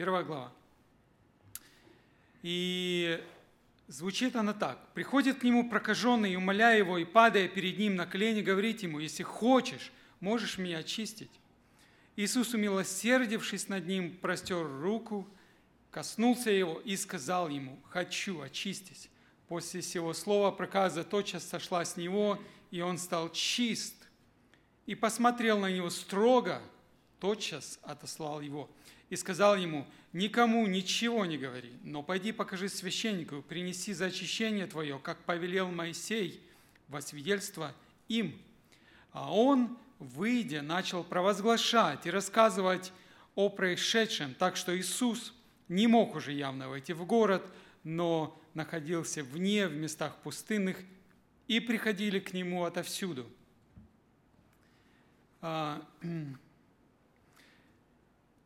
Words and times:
первая 0.00 0.24
глава. 0.24 0.50
И 2.40 3.22
звучит 3.86 4.34
она 4.34 4.54
так. 4.54 4.78
«Приходит 4.94 5.40
к 5.40 5.42
нему 5.42 5.68
прокаженный, 5.68 6.36
умоляя 6.36 6.78
его, 6.78 6.96
и 6.96 7.04
падая 7.04 7.48
перед 7.48 7.76
ним 7.76 7.96
на 7.96 8.06
колени, 8.06 8.40
говорит 8.40 8.82
ему, 8.82 8.98
если 8.98 9.24
хочешь, 9.24 9.92
можешь 10.20 10.56
меня 10.56 10.78
очистить». 10.78 11.28
Иисус, 12.16 12.54
умилосердившись 12.54 13.68
над 13.68 13.86
ним, 13.86 14.16
простер 14.16 14.66
руку, 14.66 15.28
коснулся 15.90 16.50
его 16.50 16.80
и 16.82 16.96
сказал 16.96 17.50
ему, 17.50 17.78
«Хочу, 17.90 18.40
очистись». 18.40 19.10
После 19.48 19.82
сего 19.82 20.14
слова 20.14 20.50
проказа 20.50 21.04
тотчас 21.04 21.46
сошла 21.46 21.84
с 21.84 21.98
него, 21.98 22.42
и 22.70 22.80
он 22.80 22.96
стал 22.96 23.30
чист. 23.32 23.96
И 24.86 24.94
посмотрел 24.94 25.58
на 25.58 25.70
него 25.70 25.90
строго, 25.90 26.62
тотчас 27.18 27.78
отослал 27.82 28.40
его. 28.40 28.70
И 29.10 29.16
сказал 29.16 29.56
ему, 29.56 29.86
никому 30.12 30.66
ничего 30.66 31.26
не 31.26 31.36
говори, 31.36 31.72
но 31.82 32.02
пойди 32.02 32.30
покажи 32.30 32.68
священнику, 32.68 33.42
принеси 33.42 33.92
за 33.92 34.06
очищение 34.06 34.66
твое, 34.66 35.00
как 35.00 35.18
повелел 35.24 35.68
Моисей, 35.68 36.40
во 36.88 37.02
свидетельство 37.02 37.74
им. 38.08 38.40
А 39.12 39.34
он, 39.34 39.76
выйдя, 39.98 40.62
начал 40.62 41.04
провозглашать 41.04 42.06
и 42.06 42.10
рассказывать 42.10 42.92
о 43.34 43.48
происшедшем, 43.48 44.34
так 44.34 44.56
что 44.56 44.76
Иисус 44.78 45.34
не 45.68 45.88
мог 45.88 46.14
уже 46.14 46.32
явно 46.32 46.68
войти 46.68 46.92
в 46.92 47.04
город, 47.04 47.42
но 47.82 48.40
находился 48.54 49.24
вне, 49.24 49.66
в 49.66 49.74
местах 49.74 50.16
пустынных, 50.22 50.78
и 51.48 51.58
приходили 51.58 52.20
к 52.20 52.32
нему 52.32 52.64
отовсюду. 52.64 53.26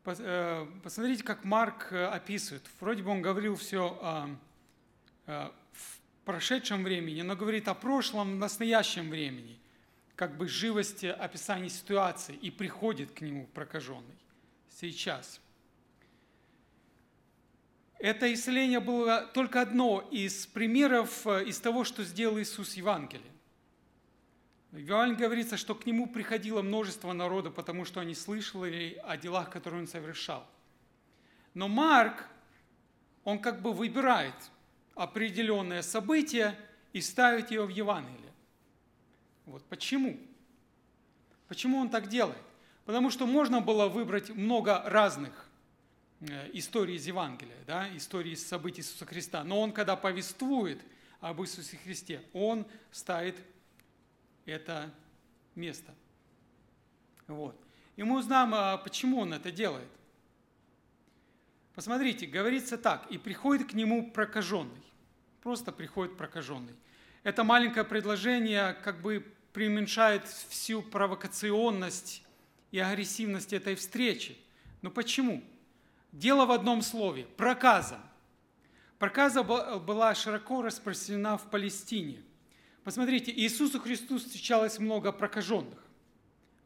А, 0.05 0.15
э, 0.17 0.67
посмотрите, 0.83 1.23
как 1.23 1.43
Марк 1.43 1.87
э, 1.91 2.05
описывает. 2.05 2.63
Вроде 2.79 3.03
бы 3.03 3.11
он 3.11 3.21
говорил 3.21 3.55
все 3.55 4.37
в 5.25 5.99
прошедшем 6.23 6.83
времени, 6.83 7.23
но 7.23 7.35
говорит 7.35 7.67
о 7.67 7.73
прошлом, 7.73 8.37
настоящем 8.37 9.09
времени, 9.09 9.59
как 10.15 10.37
бы 10.37 10.47
живости 10.47 11.07
описания 11.07 11.69
ситуации, 11.69 12.35
и 12.35 12.51
приходит 12.51 13.11
к 13.11 13.21
нему 13.21 13.47
прокаженный 13.47 14.15
сейчас– 14.69 15.41
это 17.99 18.31
исцеление 18.31 18.79
было 18.79 19.21
только 19.33 19.61
одно 19.61 20.07
из 20.11 20.45
примеров 20.47 21.25
э, 21.25 21.45
из 21.45 21.59
того, 21.59 21.83
что 21.83 22.03
сделал 22.03 22.39
Иисус 22.39 22.73
в 22.73 22.77
Евангелии. 22.77 23.31
В 24.75 24.77
Евангелии 24.77 25.19
говорится, 25.19 25.57
что 25.57 25.73
к 25.73 25.85
Нему 25.85 26.07
приходило 26.07 26.61
множество 26.61 27.13
народа, 27.13 27.49
потому 27.49 27.85
что 27.85 28.01
они 28.01 28.13
слышали 28.13 29.01
о 29.05 29.17
делах, 29.17 29.49
которые 29.49 29.81
Он 29.81 29.87
совершал. 29.87 30.45
Но 31.53 31.67
Марк, 31.67 32.27
он 33.23 33.39
как 33.39 33.61
бы 33.61 33.71
выбирает 33.71 34.35
определенное 34.93 35.81
событие 35.81 36.57
и 36.93 37.01
ставит 37.01 37.51
его 37.51 37.65
в 37.65 37.69
Евангелие. 37.69 38.33
Вот 39.45 39.63
почему? 39.65 40.19
Почему 41.47 41.77
он 41.77 41.89
так 41.89 42.07
делает? 42.07 42.37
Потому 42.83 43.09
что 43.09 43.25
можно 43.25 43.61
было 43.61 43.87
выбрать 43.87 44.29
много 44.29 44.83
разных 44.85 45.45
Э, 46.21 46.49
истории 46.53 46.95
из 46.95 47.05
Евангелия, 47.07 47.57
да, 47.67 47.89
истории 47.95 48.35
событий 48.35 48.81
Иисуса 48.81 49.05
Христа. 49.05 49.43
Но 49.43 49.59
он, 49.61 49.73
когда 49.73 49.95
повествует 49.95 50.81
об 51.19 51.41
Иисусе 51.41 51.77
Христе, 51.77 52.23
он 52.31 52.65
ставит 52.91 53.35
это 54.45 54.93
место. 55.55 55.93
Вот. 57.27 57.59
И 57.95 58.03
мы 58.03 58.17
узнаем, 58.19 58.53
а 58.53 58.77
почему 58.77 59.19
он 59.19 59.33
это 59.33 59.51
делает. 59.51 59.89
Посмотрите, 61.73 62.25
говорится 62.25 62.77
так, 62.77 63.09
и 63.11 63.17
приходит 63.17 63.69
к 63.69 63.73
нему 63.73 64.11
прокаженный. 64.11 64.83
Просто 65.41 65.71
приходит 65.71 66.17
прокаженный. 66.17 66.73
Это 67.23 67.43
маленькое 67.43 67.85
предложение 67.85 68.73
как 68.83 69.01
бы 69.01 69.25
преуменьшает 69.51 70.27
всю 70.27 70.81
провокационность 70.81 72.23
и 72.71 72.79
агрессивность 72.79 73.53
этой 73.53 73.75
встречи. 73.75 74.37
Но 74.81 74.91
почему? 74.91 75.43
Дело 76.11 76.45
в 76.45 76.51
одном 76.51 76.81
слове– 76.81 77.25
проказа. 77.37 77.99
Проказа 78.99 79.43
была 79.43 80.15
широко 80.15 80.61
распространена 80.61 81.37
в 81.37 81.49
Палестине. 81.49 82.21
Посмотрите, 82.85 83.31
Иисусу 83.31 83.79
Христу 83.79 84.19
встречалось 84.19 84.77
много 84.77 85.11
прокаженных. 85.11 85.83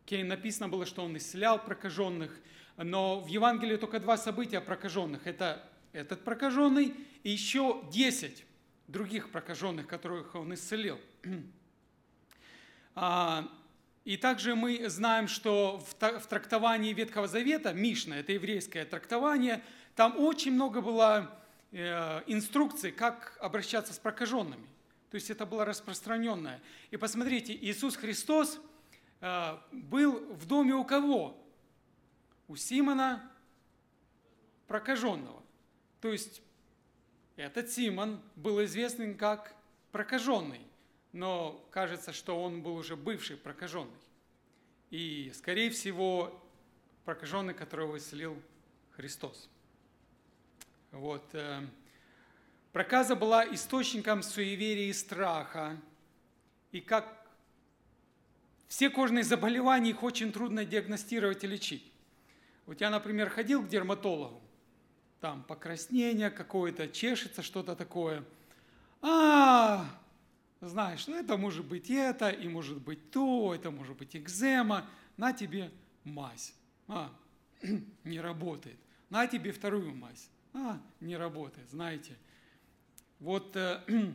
Окей, 0.03 0.22
написано 0.24 0.68
было, 0.68 0.85
что 0.85 1.06
Он 1.06 1.16
исцелял 1.16 1.63
прокаженных, 1.63 2.38
но 2.75 3.22
в 3.22 3.28
Евангелии 3.28 3.78
только 3.78 4.02
два 4.02 4.18
события 4.18 4.59
прокаженных. 4.59 5.25
Это 5.28 5.66
этот 5.94 6.25
прокаженный 6.25 6.94
и 7.24 7.29
еще 7.29 7.81
десять 7.90 8.44
других 8.90 9.31
прокаженных, 9.31 9.88
которых 9.88 10.35
Он 10.35 10.53
исцелил. 10.53 11.00
А, 12.96 13.50
и 14.03 14.18
также 14.18 14.56
мы 14.56 14.90
знаем, 14.90 15.29
что 15.29 15.79
в 15.79 16.28
трактовании 16.28 16.91
Ветхого 16.91 17.29
Завета, 17.29 17.72
Мишна, 17.72 18.18
это 18.18 18.34
еврейское 18.34 18.84
трактование, 18.84 19.63
там 19.96 20.19
очень 20.19 20.52
много 20.52 20.81
было 20.81 21.40
э, 21.72 22.24
инструкций, 22.28 22.91
как 22.91 23.38
обращаться 23.40 23.94
с 23.94 24.00
прокаженными. 24.00 24.68
То 25.09 25.16
есть 25.16 25.30
это 25.30 25.46
было 25.46 25.66
распространенное. 25.66 26.62
И 26.92 26.97
посмотрите, 26.97 27.53
Иисус 27.53 27.96
Христос 27.96 28.59
э, 29.22 29.58
был 29.72 30.20
в 30.36 30.46
доме 30.46 30.74
у 30.74 30.84
кого? 30.84 31.36
У 32.47 32.56
Симона 32.56 33.31
прокаженного. 34.68 35.42
То 36.02 36.12
есть 36.12 36.42
этот 37.36 37.72
Симон 37.72 38.22
был 38.36 38.64
известен 38.64 39.18
как 39.18 39.56
прокаженный 39.92 40.62
но 41.12 41.66
кажется, 41.72 42.14
что 42.14 42.41
он 42.41 42.62
был 42.62 42.76
уже 42.76 42.96
бывший 42.96 43.38
прокаженный. 43.38 43.91
И, 44.91 45.31
скорее 45.36 45.70
всего, 45.70 46.44
прокаженный, 47.06 47.53
которого 47.53 47.97
исцелил 47.97 48.40
Христос. 48.91 49.50
Вот. 50.91 51.24
Проказа 52.72 53.16
была 53.16 53.44
источником 53.53 54.22
суеверия 54.22 54.90
и 54.90 54.94
страха. 54.94 55.78
И 56.72 56.81
как 56.81 57.28
все 58.68 58.90
кожные 58.91 59.24
заболевания, 59.24 59.90
их 59.90 60.03
очень 60.03 60.31
трудно 60.31 60.63
диагностировать 60.63 61.44
и 61.44 61.47
лечить. 61.47 61.91
Вот 62.68 62.79
я, 62.81 62.91
например, 62.91 63.31
ходил 63.31 63.63
к 63.63 63.68
дерматологу, 63.68 64.40
там 65.19 65.44
покраснение 65.44 66.29
какое-то, 66.29 66.88
чешется 66.88 67.41
что-то 67.41 67.75
такое. 67.75 68.24
А, 69.02 69.90
знаешь, 70.62 71.08
ну 71.08 71.16
это 71.16 71.35
может 71.38 71.66
быть 71.66 71.90
это, 71.90 72.29
и 72.29 72.47
может 72.47 72.79
быть 72.79 73.09
то, 73.09 73.56
это 73.56 73.72
может 73.72 73.97
быть 73.97 74.16
экзема, 74.16 74.85
на 75.18 75.34
тебе 75.34 75.72
мазь. 76.03 76.53
А, 76.88 77.12
не 78.03 78.19
работает. 78.22 78.78
На 79.09 79.25
тебе 79.25 79.52
вторую 79.52 79.96
мазь. 79.96 80.29
А, 80.53 80.79
не 81.00 81.18
работает, 81.18 81.68
знаете. 81.72 82.16
Вот 83.19 83.53
э, 83.56 83.81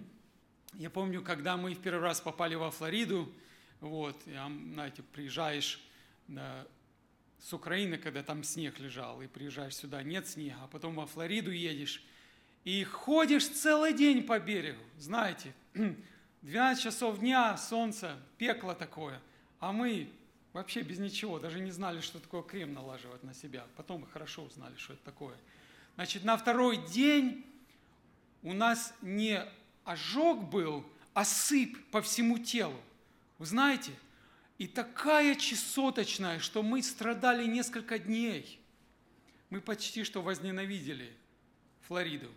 я 0.75 0.88
помню, 0.88 1.22
когда 1.22 1.56
мы 1.56 1.75
в 1.75 1.81
первый 1.81 2.00
раз 2.00 2.20
попали 2.20 2.54
во 2.54 2.70
Флориду, 2.70 3.31
вот, 3.81 4.19
я, 4.26 4.50
знаете, 4.72 5.03
приезжаешь 5.03 5.78
э, 6.28 6.65
с 7.38 7.53
Украины, 7.53 7.98
когда 7.98 8.22
там 8.22 8.43
снег 8.43 8.78
лежал, 8.78 9.20
и 9.20 9.26
приезжаешь 9.26 9.76
сюда, 9.76 10.03
нет 10.03 10.26
снега, 10.26 10.56
а 10.62 10.69
потом 10.69 10.94
во 10.94 11.06
Флориду 11.06 11.50
едешь, 11.50 12.03
и 12.64 12.82
ходишь 12.84 13.47
целый 13.47 13.93
день 13.93 14.22
по 14.22 14.38
берегу, 14.38 14.82
знаете, 14.98 15.53
12 16.43 16.82
часов 16.82 17.19
дня, 17.19 17.59
солнце, 17.59 18.19
пекло 18.38 18.75
такое, 18.75 19.20
а 19.60 19.72
мы 19.72 20.09
вообще 20.54 20.81
без 20.81 20.98
ничего, 20.98 21.38
даже 21.38 21.60
не 21.60 21.72
знали, 21.72 22.00
что 22.00 22.19
такое 22.20 22.41
крем 22.41 22.72
налаживать 22.72 23.22
на 23.22 23.34
себя. 23.34 23.66
Потом 23.76 24.00
мы 24.03 24.06
хорошо 24.06 24.44
узнали, 24.44 24.76
что 24.76 24.94
это 24.94 25.04
такое. 25.04 25.37
Значит, 25.97 26.25
на 26.25 26.38
второй 26.38 26.78
день 26.87 27.44
у 28.44 28.52
нас 28.52 28.94
не 29.02 29.44
ожог 29.85 30.49
был, 30.49 30.87
а 31.14 31.25
сыпь 31.25 31.76
по 31.91 32.00
всему 32.02 32.38
телу. 32.38 32.81
Вы 33.38 33.46
знаете, 33.46 33.91
и 34.58 34.69
такая 34.69 35.35
чесоточная, 35.35 36.38
что 36.38 36.62
мы 36.62 36.82
страдали 36.82 37.46
несколько 37.46 37.99
дней. 37.99 38.61
Мы 39.50 39.61
почти 39.61 40.05
что 40.05 40.23
возненавидели 40.23 41.12
Флориду. 41.88 42.31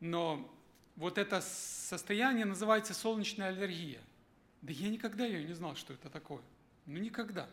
Но 0.00 0.48
вот 0.96 1.18
это 1.18 1.40
состояние 1.40 2.44
называется 2.44 2.94
солнечная 2.94 3.48
аллергия. 3.48 4.00
Да 4.62 4.72
я 4.72 4.88
никогда 4.88 5.24
ее 5.24 5.44
не 5.44 5.54
знал, 5.54 5.76
что 5.76 5.94
это 5.94 6.10
такое. 6.10 6.42
Ну 6.86 6.98
никогда. 6.98 7.48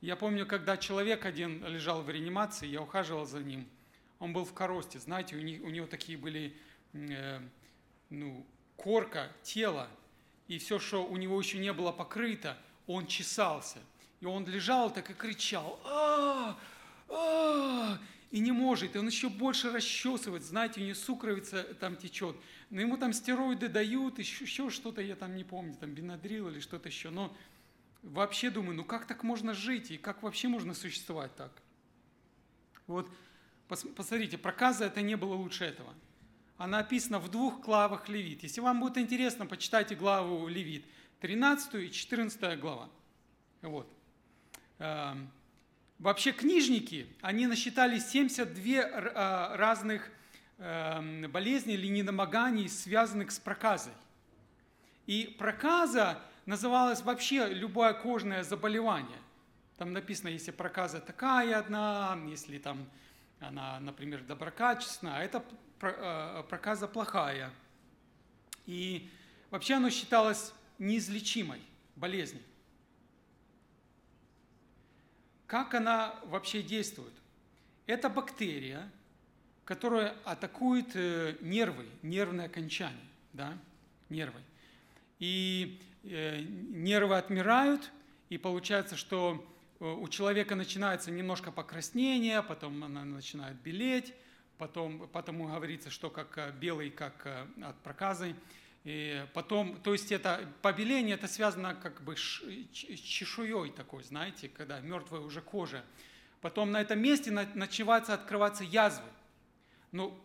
Я 0.00 0.16
помню, 0.16 0.46
когда 0.46 0.76
человек 0.76 1.24
один 1.24 1.64
лежал 1.64 2.02
в 2.02 2.10
реанимации, 2.10 2.66
я 2.66 2.82
ухаживал 2.82 3.26
за 3.26 3.38
ним. 3.40 3.68
Он 4.22 4.32
был 4.32 4.44
в 4.44 4.54
коросте, 4.54 5.00
знаете, 5.00 5.34
у, 5.34 5.40
них, 5.40 5.64
у 5.64 5.68
него 5.68 5.88
такие 5.88 6.16
были, 6.16 6.56
э, 6.92 7.40
ну, 8.08 8.46
корка, 8.76 9.32
тело, 9.42 9.88
и 10.46 10.58
все, 10.58 10.78
что 10.78 11.04
у 11.04 11.16
него 11.16 11.40
еще 11.40 11.58
не 11.58 11.72
было 11.72 11.90
покрыто, 11.90 12.56
он 12.86 13.08
чесался. 13.08 13.80
И 14.20 14.24
он 14.24 14.46
лежал 14.46 14.92
так 14.92 15.10
и 15.10 15.14
кричал, 15.14 15.80
а, 15.84 16.56
а, 17.08 17.98
и 18.30 18.38
не 18.38 18.52
может, 18.52 18.94
и 18.94 18.98
он 19.00 19.08
еще 19.08 19.28
больше 19.28 19.72
расчесывает, 19.72 20.44
знаете, 20.44 20.80
у 20.80 20.84
него 20.84 20.94
сукровица 20.94 21.64
там 21.80 21.96
течет, 21.96 22.36
но 22.70 22.80
ему 22.80 22.98
там 22.98 23.12
стероиды 23.12 23.68
дают, 23.68 24.20
еще, 24.20 24.44
еще 24.44 24.70
что-то, 24.70 25.02
я 25.02 25.16
там 25.16 25.34
не 25.34 25.42
помню, 25.42 25.74
там 25.74 25.90
бенадрил 25.90 26.46
или 26.46 26.60
что-то 26.60 26.88
еще, 26.88 27.10
но 27.10 27.36
вообще 28.04 28.50
думаю, 28.50 28.76
ну 28.76 28.84
как 28.84 29.08
так 29.08 29.24
можно 29.24 29.52
жить, 29.52 29.90
и 29.90 29.98
как 29.98 30.22
вообще 30.22 30.46
можно 30.46 30.74
существовать 30.74 31.34
так? 31.34 31.50
Вот, 32.86 33.10
посмотрите, 33.96 34.38
проказа 34.38 34.86
это 34.86 35.02
не 35.02 35.16
было 35.16 35.34
лучше 35.34 35.64
этого. 35.64 35.94
Она 36.58 36.78
описана 36.78 37.18
в 37.18 37.30
двух 37.30 37.60
главах 37.60 38.08
Левит. 38.08 38.42
Если 38.42 38.60
вам 38.60 38.80
будет 38.80 38.98
интересно, 38.98 39.46
почитайте 39.46 39.94
главу 39.94 40.46
Левит, 40.46 40.84
13 41.20 41.74
и 41.74 41.90
14 41.90 42.60
глава. 42.60 42.88
Вот. 43.62 43.92
Эм, 44.78 45.30
вообще 45.98 46.32
книжники, 46.32 47.06
они 47.20 47.46
насчитали 47.46 47.98
72 47.98 48.62
э, 48.64 49.56
разных 49.56 50.10
эм, 50.58 51.30
болезней 51.30 51.74
или 51.74 51.88
недомоганий, 51.88 52.68
связанных 52.68 53.32
с 53.32 53.38
проказой. 53.38 53.94
И 55.06 55.34
проказа 55.38 56.20
называлась 56.46 57.02
вообще 57.02 57.48
любое 57.52 57.92
кожное 57.92 58.42
заболевание. 58.44 59.18
Там 59.78 59.92
написано, 59.92 60.28
если 60.28 60.50
проказа 60.50 61.00
такая 61.00 61.58
одна, 61.58 62.16
если 62.28 62.58
там 62.58 62.88
она, 63.42 63.80
например, 63.80 64.22
доброкачественная, 64.22 65.16
а 65.16 65.22
это 65.22 65.44
э, 65.80 66.42
проказа 66.48 66.88
плохая. 66.88 67.50
И 68.66 69.10
вообще 69.50 69.74
оно 69.74 69.90
считалось 69.90 70.52
неизлечимой 70.78 71.60
болезнью. 71.96 72.42
Как 75.46 75.74
она 75.74 76.14
вообще 76.24 76.62
действует? 76.62 77.12
Это 77.86 78.08
бактерия, 78.08 78.90
которая 79.64 80.14
атакует 80.24 80.94
э, 80.94 81.36
нервы, 81.40 81.86
нервное 82.02 82.46
окончание, 82.46 82.98
да, 83.32 83.58
нервы. 84.08 84.40
И 85.18 85.80
э, 86.04 86.40
нервы 86.40 87.18
отмирают, 87.18 87.90
и 88.30 88.38
получается, 88.38 88.96
что 88.96 89.44
у 89.82 90.08
человека 90.08 90.54
начинается 90.54 91.10
немножко 91.10 91.50
покраснение, 91.50 92.42
потом 92.42 92.84
она 92.84 93.04
начинает 93.04 93.56
белеть, 93.62 94.14
потом, 94.56 95.08
потому 95.08 95.48
говорится, 95.48 95.90
что 95.90 96.08
как 96.08 96.54
белый, 96.60 96.90
как 96.90 97.26
от 97.60 97.76
проказы. 97.82 98.36
И 98.84 99.24
потом, 99.34 99.76
то 99.82 99.92
есть 99.92 100.12
это 100.12 100.48
побеление, 100.60 101.14
это 101.14 101.26
связано 101.26 101.74
как 101.74 102.02
бы 102.02 102.16
с 102.16 102.42
чешуей 102.72 103.70
такой, 103.70 104.04
знаете, 104.04 104.48
когда 104.48 104.80
мертвая 104.80 105.20
уже 105.20 105.40
кожа. 105.40 105.84
Потом 106.40 106.72
на 106.72 106.80
этом 106.80 107.00
месте 107.00 107.30
начинаются 107.30 108.14
открываться 108.14 108.64
язвы. 108.64 109.08
Но 109.92 110.16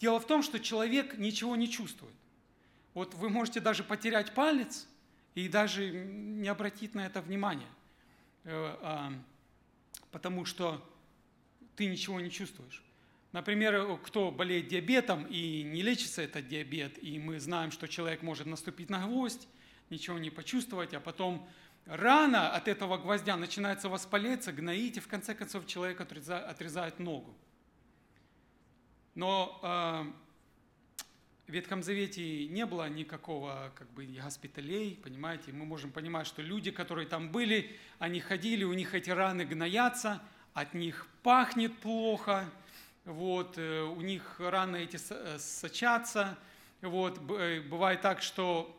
дело 0.00 0.20
в 0.20 0.26
том, 0.26 0.42
что 0.42 0.60
человек 0.60 1.18
ничего 1.18 1.56
не 1.56 1.68
чувствует. 1.68 2.14
Вот 2.94 3.14
вы 3.14 3.28
можете 3.28 3.60
даже 3.60 3.82
потерять 3.82 4.34
палец 4.34 4.86
и 5.34 5.48
даже 5.48 5.90
не 5.90 6.48
обратить 6.48 6.94
на 6.94 7.06
это 7.06 7.20
внимание, 7.20 7.66
э, 7.66 7.70
а, 7.70 7.73
потому 10.10 10.44
что 10.44 10.84
ты 11.76 11.86
ничего 11.86 12.20
не 12.20 12.30
чувствуешь. 12.30 12.82
Например, 13.32 13.98
кто 14.04 14.30
болеет 14.30 14.68
диабетом 14.68 15.26
и 15.26 15.62
не 15.64 15.82
лечится 15.82 16.22
этот 16.22 16.46
диабет, 16.46 17.02
и 17.02 17.18
мы 17.18 17.40
знаем, 17.40 17.72
что 17.72 17.88
человек 17.88 18.22
может 18.22 18.46
наступить 18.46 18.90
на 18.90 19.06
гвоздь, 19.06 19.48
ничего 19.90 20.18
не 20.18 20.30
почувствовать, 20.30 20.94
а 20.94 21.00
потом 21.00 21.48
рана 21.86 22.50
от 22.50 22.68
этого 22.68 22.96
гвоздя 22.96 23.36
начинается 23.36 23.88
воспалиться, 23.88 24.52
гноить, 24.52 24.98
и 24.98 25.00
в 25.00 25.08
конце 25.08 25.34
концов 25.34 25.66
человек 25.66 26.00
отрезает 26.00 27.00
ногу. 27.00 27.34
Но 29.14 29.60
э, 29.62 30.23
в 31.46 31.52
Ветхом 31.52 31.82
Завете 31.82 32.48
не 32.48 32.64
было 32.64 32.88
никакого 32.88 33.70
как 33.74 33.90
бы 33.90 34.06
госпиталей, 34.06 34.98
понимаете, 35.02 35.52
мы 35.52 35.66
можем 35.66 35.92
понимать, 35.92 36.26
что 36.26 36.40
люди, 36.40 36.70
которые 36.70 37.06
там 37.06 37.30
были, 37.30 37.76
они 37.98 38.20
ходили, 38.20 38.64
у 38.64 38.72
них 38.72 38.94
эти 38.94 39.10
раны 39.10 39.44
гноятся, 39.44 40.22
от 40.54 40.72
них 40.72 41.06
пахнет 41.22 41.76
плохо, 41.78 42.48
вот, 43.04 43.58
э, 43.58 43.82
у 43.82 44.00
них 44.00 44.36
раны 44.38 44.84
эти 44.84 44.98
э, 45.10 45.38
сочатся, 45.38 46.38
вот, 46.80 47.18
э, 47.30 47.60
бывает 47.60 48.00
так, 48.00 48.22
что 48.22 48.74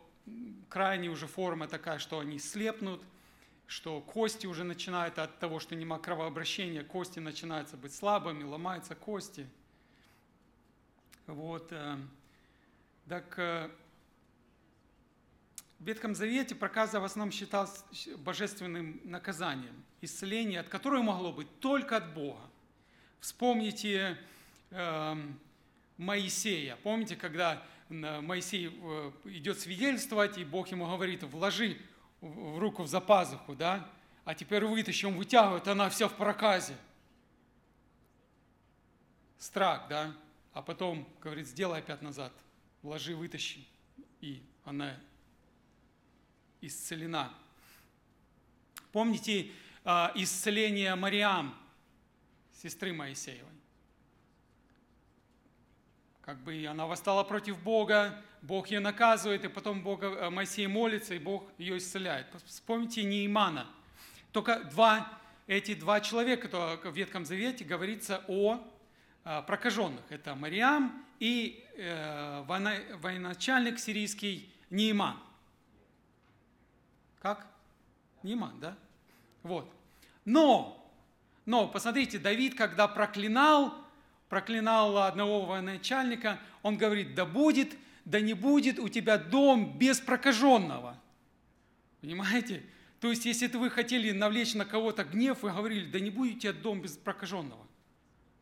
крайне 0.67 1.09
уже 1.09 1.27
форма 1.27 1.67
такая, 1.67 1.99
что 1.99 2.19
они 2.19 2.39
слепнут, 2.39 3.03
что 3.67 4.01
кости 4.01 4.47
уже 4.47 4.63
начинают 4.63 5.19
от 5.19 5.37
того, 5.37 5.59
что 5.59 5.75
нема 5.75 5.99
кровообращения, 5.99 6.83
кости 6.83 7.19
начинаются 7.19 7.77
быть 7.77 7.93
слабыми, 7.93 8.43
ломаются 8.43 8.95
кости. 8.95 9.47
Вот. 11.27 11.71
Так 13.07 13.37
в 15.85 15.87
Ветхом 15.87 16.15
Завете 16.15 16.55
проказа 16.55 16.99
в 16.99 17.03
основном 17.03 17.31
считалась 17.31 17.83
божественным 18.17 18.99
наказанием, 19.03 19.83
исцеление, 20.01 20.61
от 20.61 20.69
которого 20.69 21.03
могло 21.03 21.31
быть 21.31 21.59
только 21.59 21.97
от 21.97 22.13
Бога. 22.13 22.41
Вспомните 23.19 24.17
э, 24.71 25.15
Моисея. 25.97 26.77
Помните, 26.77 27.15
когда 27.15 27.61
э, 27.89 28.21
Моисей 28.21 28.67
э, 28.67 29.11
идет 29.25 29.59
свидетельствовать, 29.59 30.37
и 30.37 30.45
Бог 30.45 30.69
ему 30.69 30.85
говорит, 30.85 31.23
вложи 31.23 31.77
в 32.21 32.57
руку 32.57 32.83
в 32.83 32.87
запазуху, 32.87 33.53
да? 33.53 33.87
А 34.23 34.33
теперь 34.33 34.65
вытащи, 34.65 35.05
он 35.05 35.15
вытягивает, 35.15 35.67
она 35.67 35.89
вся 35.89 36.07
в 36.07 36.15
проказе. 36.15 36.75
Страх, 39.37 39.87
да? 39.89 40.15
А 40.53 40.61
потом 40.61 41.07
говорит, 41.21 41.47
сделай 41.47 41.79
опять 41.79 42.01
назад, 42.01 42.31
вложи, 42.85 43.15
вытащи. 43.15 43.65
И 44.21 44.43
она 44.63 44.95
исцелена. 46.61 47.33
Помните 48.91 49.51
э, 49.83 50.07
исцеление 50.15 50.93
Мариам– 50.93 51.57
сестры 52.61 52.93
Моисеевой. 52.93 53.49
Как 56.21 56.37
бы 56.43 56.65
она 56.65 56.85
восстала 56.85 57.23
против 57.23 57.61
Бога, 57.61 58.21
Бог 58.43 58.67
ее 58.67 58.79
наказывает, 58.79 59.43
и 59.43 59.47
потом 59.47 59.81
Бог, 59.81 60.03
э, 60.03 60.29
Моисей 60.29 60.67
молится, 60.67 61.15
и 61.15 61.19
Бог 61.19 61.49
ее 61.57 61.77
исцеляет. 61.77 62.27
Вспомните 62.45 63.03
Неимана. 63.03 63.67
Только 64.31 64.63
два, 64.65 65.11
эти 65.47 65.73
два 65.73 66.01
человека, 66.01 66.47
которые 66.49 66.77
в 66.77 66.95
Ветхом 66.95 67.25
Завете 67.25 67.65
говорится 67.65 68.23
о 68.27 68.63
э, 69.23 69.41
прокаженных. 69.47 70.03
Это 70.09 70.35
Мариам 70.35 71.04
и 71.19 71.63
э, 71.77 72.43
военачальник 72.47 73.79
сирийский 73.79 74.49
Неиман. 74.69 75.17
Как? 77.21 77.47
Неиман, 78.23 78.59
да? 78.59 78.77
Вот. 79.43 79.71
Но 80.25 80.85
но 81.45 81.67
посмотрите, 81.67 82.17
Давид, 82.17 82.55
когда 82.55 82.87
проклинал, 82.87 83.73
проклинал 84.29 84.97
одного 85.03 85.45
военачальника, 85.45 86.39
он 86.63 86.77
говорит, 86.77 87.13
да 87.13 87.25
будет, 87.25 87.75
да 88.03 88.19
не 88.19 88.33
будет 88.33 88.79
у 88.79 88.89
тебя 88.89 89.17
дом 89.17 89.77
без 89.77 89.99
прокаженного. 89.99 90.99
Понимаете? 92.01 92.63
То 92.99 93.09
есть, 93.09 93.25
если 93.25 93.47
вы 93.47 93.69
хотели 93.69 94.11
навлечь 94.11 94.55
на 94.55 94.65
кого-то 94.65 95.03
гнев, 95.03 95.43
вы 95.43 95.51
говорили, 95.51 95.89
да 95.89 95.99
не 95.99 96.09
будет 96.09 96.37
у 96.37 96.39
тебя 96.39 96.53
дом 96.53 96.81
без 96.81 96.97
прокаженного. 96.97 97.67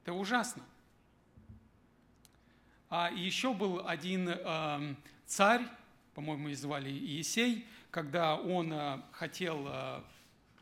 Это 0.03 0.13
ужасно. 0.13 0.63
А 2.95 3.09
еще 3.09 3.55
был 3.55 3.87
один 3.87 4.29
э, 4.29 4.95
царь, 5.25 5.65
по-моему, 6.13 6.49
его 6.49 6.55
звали 6.55 6.91
Иесей, 6.91 7.65
когда 7.89 8.35
он 8.35 8.71
э, 8.71 9.01
хотел 9.11 9.65
э, 9.67 10.01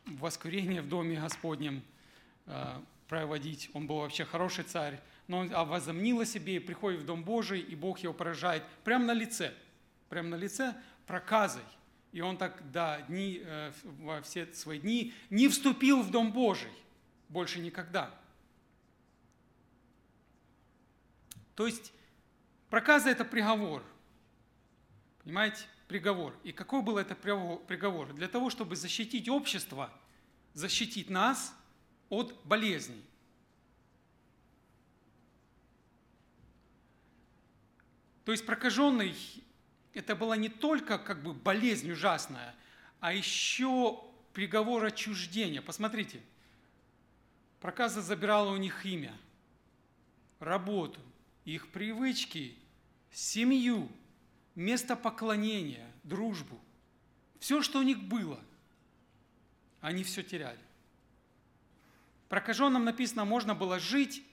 воскурение 0.05 0.81
в 0.81 0.87
доме 0.87 1.19
Господнем 1.19 1.83
Э, 2.45 2.79
проводить. 3.07 3.69
Он 3.73 3.87
был 3.87 3.97
вообще 3.97 4.23
хороший 4.23 4.63
царь, 4.63 4.97
но 5.27 5.39
он 5.39 5.49
возомнил 5.49 6.21
о 6.21 6.25
себе 6.25 6.55
и 6.55 6.59
приходит 6.59 7.01
в 7.01 7.05
Дом 7.05 7.25
Божий, 7.25 7.59
и 7.59 7.75
Бог 7.75 7.99
его 7.99 8.13
поражает 8.13 8.63
прямо 8.85 9.03
на 9.03 9.13
лице, 9.13 9.53
прямо 10.07 10.29
на 10.29 10.35
лице 10.35 10.73
проказой. 11.07 11.65
И 12.13 12.21
он 12.21 12.37
так, 12.37 12.71
да, 12.71 13.01
дни, 13.01 13.43
во 13.99 14.21
все 14.21 14.45
свои 14.53 14.79
дни 14.79 15.13
не 15.29 15.49
вступил 15.49 16.03
в 16.03 16.09
Дом 16.09 16.31
Божий 16.31 16.71
больше 17.27 17.59
никогда. 17.59 18.17
То 21.55 21.67
есть 21.67 21.91
проказа– 22.71 23.09
это 23.11 23.23
приговор. 23.23 23.83
Понимаете? 25.23 25.65
Приговор. 25.87 26.35
И 26.43 26.51
какой 26.51 26.81
был 26.81 26.97
это 26.97 27.13
приговор? 27.13 28.13
Для 28.13 28.27
того, 28.27 28.49
чтобы 28.49 28.75
защитить 28.75 29.29
общество, 29.29 29.93
защитить 30.55 31.11
нас– 31.11 31.55
от 32.11 32.35
болезней. 32.43 33.01
То 38.25 38.33
есть 38.33 38.45
прокаженный 38.45 39.15
это 39.93 40.15
была 40.15 40.35
не 40.35 40.49
только 40.49 40.99
как 40.99 41.23
бы 41.23 41.33
болезнь 41.33 41.89
ужасная, 41.89 42.53
а 42.99 43.13
еще 43.13 44.03
приговор 44.33 44.83
отчуждения. 44.83 45.61
Посмотрите, 45.61 46.21
проказа 47.61 48.01
забирала 48.01 48.51
у 48.51 48.57
них 48.57 48.85
имя. 48.85 49.17
работу, 50.39 50.99
их 51.45 51.69
привычки, 51.69 52.57
семью, 53.11 53.89
место 54.55 54.95
поклонения, 54.95 55.85
дружбу. 56.03 56.59
Все, 57.39 57.61
что 57.61 57.79
у 57.79 57.83
них 57.83 58.01
было, 58.01 58.39
они 59.81 60.03
все 60.03 60.23
теряли. 60.23 60.59
Прокаженным 62.29 62.85
написано, 62.85 63.25
можно 63.25 63.55
было 63.55 63.77
жить 63.79 64.23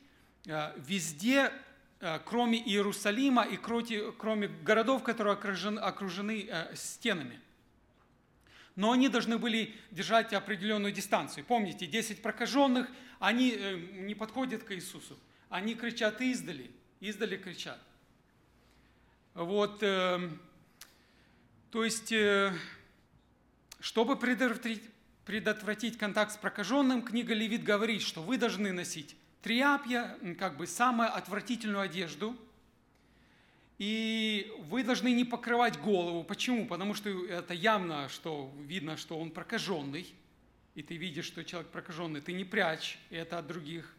э, 0.47 0.73
везде, 0.76 1.52
э, 2.00 2.20
кроме 2.25 2.62
Иерусалима 2.62 3.42
и 3.42 3.56
кроме 3.56 4.49
городов, 4.49 5.02
которые 5.02 5.35
окружены, 5.35 6.47
э, 6.49 6.76
стенами. 6.76 7.40
Но 8.76 8.92
они 8.92 9.08
должны 9.08 9.38
были 9.38 9.75
держать 9.90 10.32
определенную 10.32 10.92
дистанцию. 10.92 11.44
Помните, 11.44 11.87
10 11.87 12.23
прокаженных, 12.23 12.88
они 13.18 13.50
не 13.94 14.14
подходят 14.14 14.62
к 14.62 14.73
Иисусу. 14.73 15.18
Они 15.49 15.75
кричат 15.75 16.20
издали, 16.20 16.70
издали 17.00 17.37
кричат. 17.37 17.80
Вот, 19.38 19.85
э, 19.85 20.30
то 21.71 21.85
есть, 21.85 22.11
э, 22.11 22.52
чтобы 23.78 24.16
предотвратить, 24.16 24.83
предотвратить 25.25 25.97
контакт 25.97 26.33
с 26.33 26.37
прокаженным, 26.37 27.02
книга 27.02 27.35
Левит 27.35 27.62
говорит, 27.62 28.02
что 28.02 28.21
вы 28.21 28.37
должны 28.37 28.73
носить 28.73 29.14
триапья, 29.40 30.18
как 30.40 30.57
бы 30.57 30.66
самую 30.66 31.14
отвратительную 31.14 31.83
одежду, 31.83 32.37
и 33.78 34.52
вы 34.71 34.83
должны 34.83 35.12
не 35.12 35.25
покрывать 35.25 35.78
голову. 35.78 36.25
Почему? 36.25 36.66
Потому 36.66 36.95
что 36.95 37.09
это 37.26 37.54
явно, 37.54 38.09
что 38.09 38.52
видно, 38.59 38.97
что 38.97 39.16
он 39.16 39.30
прокаженный, 39.30 40.12
и 40.75 40.83
ты 40.83 40.97
видишь, 40.97 41.26
что 41.26 41.45
человек 41.45 41.71
прокаженный, 41.71 42.21
ты 42.21 42.33
не 42.33 42.45
прячь 42.45 42.99
это 43.11 43.38
от 43.38 43.47
других. 43.47 43.95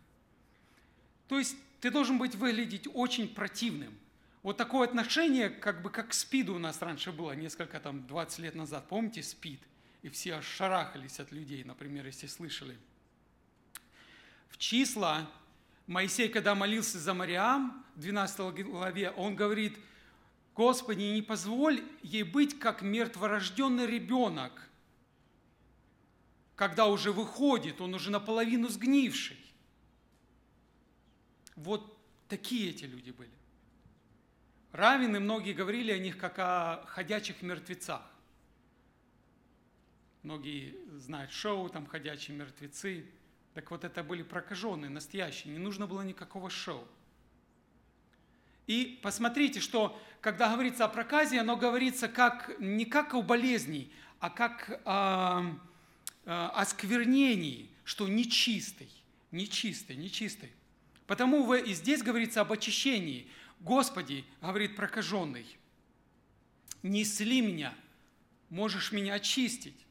То 1.30 1.40
есть 1.40 1.56
ты 1.80 1.92
должен 1.92 2.18
быть 2.18 2.36
выглядеть 2.36 2.90
очень 2.94 3.34
противным– 3.34 3.98
вот 4.42 4.58
такое 4.58 4.88
отношение, 4.88 5.50
как 5.50 5.82
бы 5.82 5.90
как 5.90 6.10
к 6.10 6.14
СПИДу 6.14 6.56
у 6.56 6.60
нас 6.60 6.82
раньше 6.82 7.12
было, 7.12 7.34
несколько 7.34 7.80
там, 7.80 8.08
20 8.08 8.40
лет 8.40 8.56
назад. 8.56 8.88
Помните 8.88 9.22
СПИД? 9.22 9.60
И 10.02 10.10
все 10.10 10.42
шарахались 10.42 11.20
от 11.20 11.32
людей, 11.32 11.64
например, 11.64 12.06
если 12.06 12.28
слышали. 12.28 12.78
В 14.48 14.58
числа 14.58 15.30
Моисей, 15.88 16.30
когда 16.30 16.56
молился 16.56 17.00
за 17.00 17.14
Мариам, 17.14 17.86
в 17.96 18.00
12 18.00 18.66
главе, 18.66 19.12
он 19.12 19.36
говорит, 19.36 19.78
Господи, 20.56 21.02
не 21.02 21.22
позволь 21.22 21.84
ей 22.02 22.24
быть 22.24 22.60
как 22.60 22.82
мертворожденный 22.82 23.88
ребенок, 23.88 24.70
когда 26.56 26.88
уже 26.88 27.12
выходит, 27.12 27.80
он 27.80 27.94
уже 27.94 28.12
наполовину 28.12 28.68
сгнивший. 28.68 29.40
Вот 31.56 31.98
такие 32.28 32.70
эти 32.70 32.86
люди 32.86 33.12
были. 33.12 33.39
Равины 34.72 35.20
многие 35.20 35.54
говорили 35.54 35.92
о 35.92 35.98
них 35.98 36.18
как 36.18 36.38
о 36.38 36.86
ходячих 36.88 37.42
мертвецах. 37.42 38.04
Многие 40.22 40.76
знают 40.98 41.32
шоу, 41.32 41.70
там 41.70 41.88
ходячие 41.88 42.38
мертвецы. 42.38 43.06
Так 43.56 43.72
вот 43.72 43.84
это 43.84 44.04
были 44.04 44.22
прокаженные, 44.22 44.90
настоящие, 44.90 45.54
не 45.54 45.60
нужно 45.60 45.88
было 45.88 46.02
никакого 46.02 46.50
шоу. 46.50 46.88
И 48.68 49.00
посмотрите, 49.02 49.60
что 49.60 50.00
когда 50.22 50.54
говорится 50.54 50.86
о 50.86 50.90
проказе, 50.90 51.40
оно 51.40 51.58
говорится 51.58 52.08
как, 52.08 52.52
не 52.60 52.86
как 52.86 53.16
о 53.16 53.24
болезни, 53.24 53.92
а 54.20 54.30
как 54.30 54.82
о, 54.86 55.58
о 56.26 56.66
сквернении, 56.66 57.72
что 57.84 58.08
нечистый, 58.08 58.92
нечистый, 59.32 59.96
нечистый. 59.96 60.52
Потому 61.08 61.56
и 61.56 61.74
здесь 61.74 62.04
говорится 62.04 62.42
об 62.42 62.52
очищении– 62.52 63.28
Господи, 63.60 64.26
говорит 64.42 64.76
прокаженный, 64.76 65.46
несли 66.82 67.42
меня, 67.42 67.74
можешь 68.50 68.92
меня 68.92 69.16
очистить. 69.16 69.86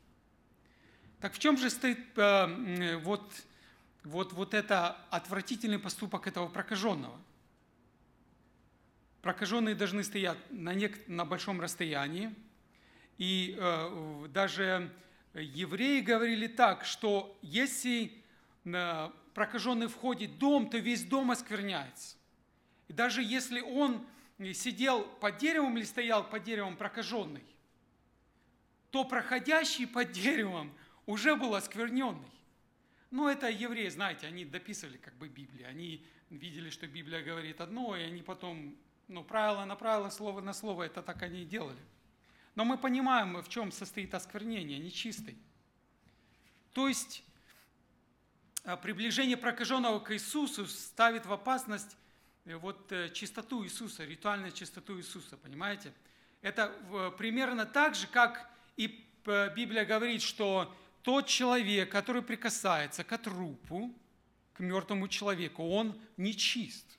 Так 1.20 1.34
в 1.34 1.38
чем 1.38 1.56
же 1.58 1.68
стоит 1.68 1.98
э, 2.16 2.96
вот, 2.98 3.30
вот, 4.04 4.32
вот 4.32 4.54
это 4.54 4.92
отвратительный 5.10 5.78
поступок 5.78 6.26
этого 6.26 6.48
прокаженного? 6.48 7.20
Прокаженные 9.20 9.74
должны 9.74 10.04
стоять 10.04 10.38
на, 10.50 10.74
нек- 10.74 11.02
на 11.08 11.24
большом 11.24 11.60
расстоянии. 11.60 12.34
И 13.18 13.56
э, 13.58 14.26
даже 14.32 14.90
евреи 15.34 16.00
говорили 16.00 16.46
так, 16.46 16.84
что 16.84 17.36
если 17.42 18.12
э, 18.64 19.10
прокаженный 19.34 19.88
входит 19.88 20.30
в 20.30 20.38
дом, 20.38 20.70
то 20.70 20.78
весь 20.78 21.02
дом 21.02 21.32
оскверняется. 21.32 22.17
И 22.88 22.92
даже 22.92 23.22
если 23.22 23.60
он 23.60 24.06
сидел 24.54 25.04
под 25.20 25.38
деревом 25.38 25.76
или 25.76 25.84
стоял 25.84 26.28
под 26.28 26.42
деревом 26.42 26.76
прокаженный, 26.76 27.44
то 28.90 29.04
проходящий 29.04 29.86
под 29.86 30.12
деревом 30.12 30.72
уже 31.06 31.36
был 31.36 31.54
оскверненный. 31.54 32.30
Но 33.10 33.30
это 33.30 33.48
евреи, 33.48 33.88
знаете, 33.88 34.26
они 34.26 34.44
дописывали 34.44 34.96
как 34.98 35.14
бы 35.14 35.28
Библию. 35.28 35.68
Они 35.68 36.04
видели, 36.30 36.70
что 36.70 36.86
Библия 36.86 37.22
говорит 37.22 37.60
одно, 37.60 37.96
и 37.96 38.02
они 38.02 38.22
потом, 38.22 38.76
ну, 39.08 39.24
правило 39.24 39.64
на 39.64 39.76
правило, 39.76 40.10
слово 40.10 40.40
на 40.40 40.52
слово, 40.52 40.84
это 40.84 41.02
так 41.02 41.22
они 41.22 41.42
и 41.42 41.46
делали. 41.46 41.78
Но 42.54 42.64
мы 42.64 42.76
понимаем, 42.76 43.40
в 43.40 43.48
чем 43.48 43.72
состоит 43.72 44.14
осквернение, 44.14 44.78
нечистый. 44.78 45.38
То 46.74 46.88
есть 46.88 47.24
а, 48.64 48.76
приближение 48.76 49.36
прокаженного 49.36 50.00
к 50.00 50.12
Иисусу 50.14 50.66
ставит 50.66 51.24
в 51.24 51.32
опасность 51.32 51.96
вот 52.56 52.90
э, 52.92 53.10
чистоту 53.10 53.64
Иисуса, 53.64 54.04
ритуальную 54.04 54.52
чистоту 54.52 54.98
Иисуса, 54.98 55.36
понимаете? 55.36 55.92
Это 56.40 56.72
примерно 57.18 57.66
так 57.66 57.94
же, 57.94 58.06
как 58.06 58.50
и 58.76 59.04
э, 59.26 59.54
Библия 59.54 59.84
говорит, 59.84 60.22
что 60.22 60.74
тот 61.02 61.26
человек, 61.26 61.90
который 61.90 62.22
прикасается 62.22 63.04
к 63.04 63.18
трупу, 63.18 63.94
к 64.54 64.60
мертвому 64.60 65.08
человеку, 65.08 65.68
он 65.68 66.00
нечист. 66.16 66.98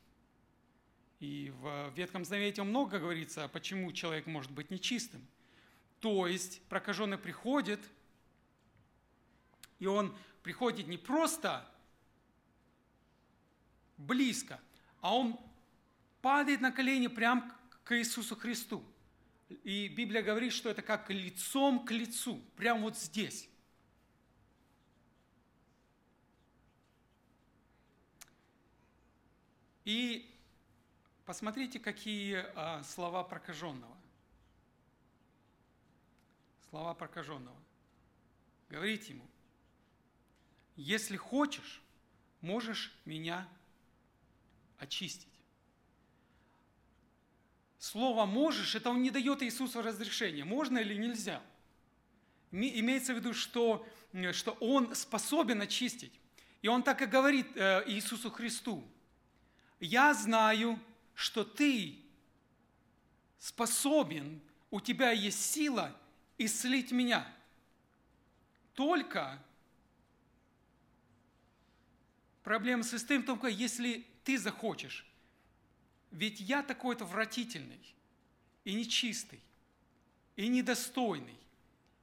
И 1.19 1.53
в 1.59 1.93
Ветхом 1.95 2.23
Завете 2.23 2.63
много 2.63 2.99
говорится, 2.99 3.47
почему 3.49 3.91
человек 3.91 4.25
может 4.25 4.51
быть 4.51 4.71
нечистым. 4.71 5.25
То 5.99 6.27
есть 6.27 6.61
прокаженный 6.69 7.17
приходит, 7.17 7.81
и 9.79 9.85
он 9.85 10.15
приходит 10.43 10.87
не 10.87 10.97
просто 10.97 11.69
близко, 13.97 14.59
а 15.01 15.15
он 15.15 15.39
падает 16.21 16.61
на 16.61 16.71
колени 16.71 17.07
прямо 17.07 17.55
к 17.83 17.97
Иисусу 17.97 18.35
Христу. 18.35 18.83
И 19.63 19.87
Библия 19.87 20.21
говорит, 20.21 20.53
что 20.53 20.69
это 20.69 20.81
как 20.81 21.09
лицом 21.09 21.85
к 21.85 21.91
лицу, 21.91 22.41
прямо 22.55 22.81
вот 22.81 22.97
здесь. 22.97 23.49
И 29.85 30.29
посмотрите, 31.25 31.79
какие 31.79 32.45
а, 32.55 32.83
слова 32.83 33.23
прокаженного. 33.23 33.97
Слова 36.69 36.93
прокаженного. 36.93 37.57
Говорите 38.69 39.13
ему, 39.13 39.27
если 40.75 41.17
хочешь, 41.17 41.81
можешь 42.41 42.95
меня 43.05 43.47
очистить. 44.79 45.27
Слово 47.77 48.25
«можешь»– 48.25 48.75
это 48.75 48.89
он 48.89 49.01
не 49.01 49.09
дает 49.09 49.41
Иисусу 49.41 49.81
разрешения, 49.81 50.43
можно 50.43 50.79
или 50.79 50.95
нельзя. 50.95 51.41
Имеется 52.51 53.13
в 53.13 53.17
виду, 53.17 53.33
что, 53.33 53.87
что 54.33 54.51
он 54.59 54.93
способен 54.95 55.61
очистить. 55.61 56.11
И 56.61 56.67
он 56.67 56.83
так 56.83 57.01
и 57.01 57.05
говорит 57.05 57.47
э, 57.55 57.83
Иисусу 57.87 58.29
Христу, 58.31 58.83
«Я 59.79 60.13
знаю, 60.13 60.77
что 61.15 61.45
ты 61.45 61.99
способен, 63.39 64.41
у 64.71 64.81
тебя 64.81 65.11
есть 65.11 65.41
сила 65.51 65.95
исцелить 66.37 66.91
меня. 66.91 67.27
Только 68.73 69.41
проблема 72.43 72.83
состоит 72.83 73.23
в 73.23 73.25
том, 73.25 73.45
если 73.47 74.05
ты 74.23 74.37
захочешь. 74.37 75.05
Ведь 76.11 76.39
я 76.39 76.63
такой 76.63 76.95
отвратительный 76.95 77.79
и 78.63 78.73
нечистый, 78.73 79.41
и 80.35 80.47
недостойный, 80.47 81.37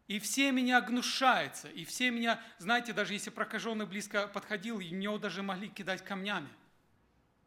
и 0.06 0.20
все 0.20 0.52
меня 0.52 0.80
гнушаются, 0.80 1.68
и 1.68 1.84
все 1.84 2.10
меня, 2.10 2.40
знаете, 2.58 2.92
даже 2.92 3.14
если 3.14 3.30
прокаженный 3.30 3.86
близко 3.86 4.28
подходил, 4.28 4.78
и 4.78 4.90
него 4.90 5.18
даже 5.18 5.42
могли 5.42 5.68
кидать 5.68 6.04
камнями, 6.04 6.48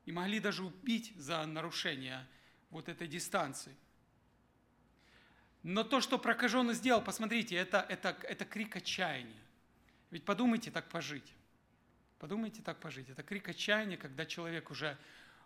и 0.05 0.11
могли 0.11 0.39
даже 0.39 0.63
убить 0.63 1.13
за 1.15 1.45
нарушение 1.45 2.27
вот 2.69 2.89
этой 2.89 3.07
дистанции. 3.07 3.75
Но 5.63 5.83
то, 5.83 6.01
что 6.01 6.17
прокаженный 6.17 6.73
сделал, 6.73 7.01
посмотрите, 7.01 7.55
это, 7.55 7.85
это, 7.89 8.17
это 8.23 8.45
крик 8.45 8.75
отчаяния. 8.75 9.41
Ведь 10.11 10.25
подумайте 10.25 10.71
так 10.71 10.89
пожить. 10.89 11.33
Подумайте 12.19 12.61
так 12.61 12.79
пожить. 12.79 13.09
Это 13.09 13.23
крик 13.23 13.49
отчаяния, 13.49 13.97
когда 13.97 14.25
человек 14.25 14.69
уже 14.71 14.97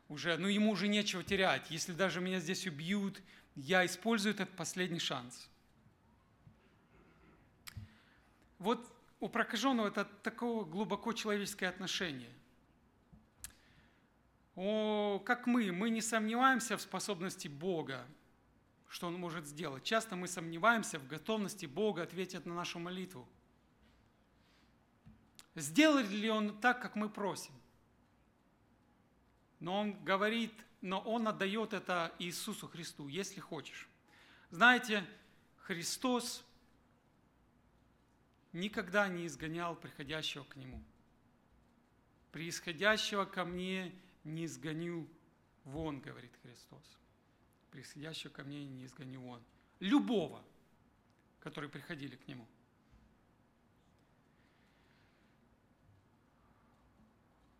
уже, 0.09 0.37
ну 0.37 0.47
ему 0.47 0.71
уже 0.71 0.87
нечего 0.87 1.23
терять. 1.23 1.69
Если 1.71 1.93
даже 1.93 2.19
меня 2.19 2.39
здесь 2.39 2.67
убьют, 2.67 3.21
я 3.55 3.85
использую 3.85 4.33
этот 4.33 4.49
последний 4.55 4.99
шанс. 4.99 5.49
Вот 8.59 8.85
у 9.19 9.29
прокаженного 9.29 9.87
это 9.87 10.05
такое 10.05 10.65
глубоко 10.65 11.13
человеческое 11.13 11.67
отношение. 11.67 12.31
О, 14.55 15.19
как 15.25 15.47
мы, 15.47 15.71
мы 15.71 15.89
не 15.89 16.01
сомневаемся 16.01 16.77
в 16.77 16.81
способности 16.81 17.47
Бога, 17.47 18.05
что 18.87 19.07
Он 19.07 19.15
может 19.15 19.45
сделать. 19.47 19.83
Часто 19.83 20.15
мы 20.15 20.27
сомневаемся 20.27 20.99
в 20.99 21.07
готовности 21.07 21.65
Бога 21.65 22.03
ответить 22.03 22.45
на 22.45 22.53
нашу 22.53 22.79
молитву. 22.79 23.27
Сделает 25.55 26.09
ли 26.09 26.29
Он 26.29 26.59
так, 26.59 26.81
как 26.81 26.95
мы 26.95 27.09
просим? 27.09 27.53
Но 29.59 29.79
Он 29.79 30.03
говорит, 30.03 30.53
но 30.81 30.99
Он 30.99 31.27
отдает 31.27 31.73
это 31.73 32.13
Иисусу 32.19 32.67
Христу, 32.67 33.07
если 33.07 33.39
хочешь. 33.39 33.87
Знаете, 34.49 35.05
Христос 35.57 36.43
никогда 38.51 39.07
не 39.07 39.27
изгонял 39.27 39.75
приходящего 39.75 40.43
к 40.43 40.55
Нему. 40.55 40.83
Приисходящего 42.31 43.25
ко 43.25 43.45
мне 43.45 43.93
не 44.23 44.45
изгоню 44.45 45.07
вон, 45.63 46.01
говорит 46.01 46.31
Христос. 46.41 46.83
Приисходящего 47.71 48.31
ко 48.31 48.43
мне 48.43 48.65
не 48.65 48.85
изгоню 48.85 49.21
вон. 49.21 49.43
Любого, 49.79 50.43
которые 51.39 51.69
приходили 51.69 52.15
к 52.15 52.27
Нему. 52.27 52.47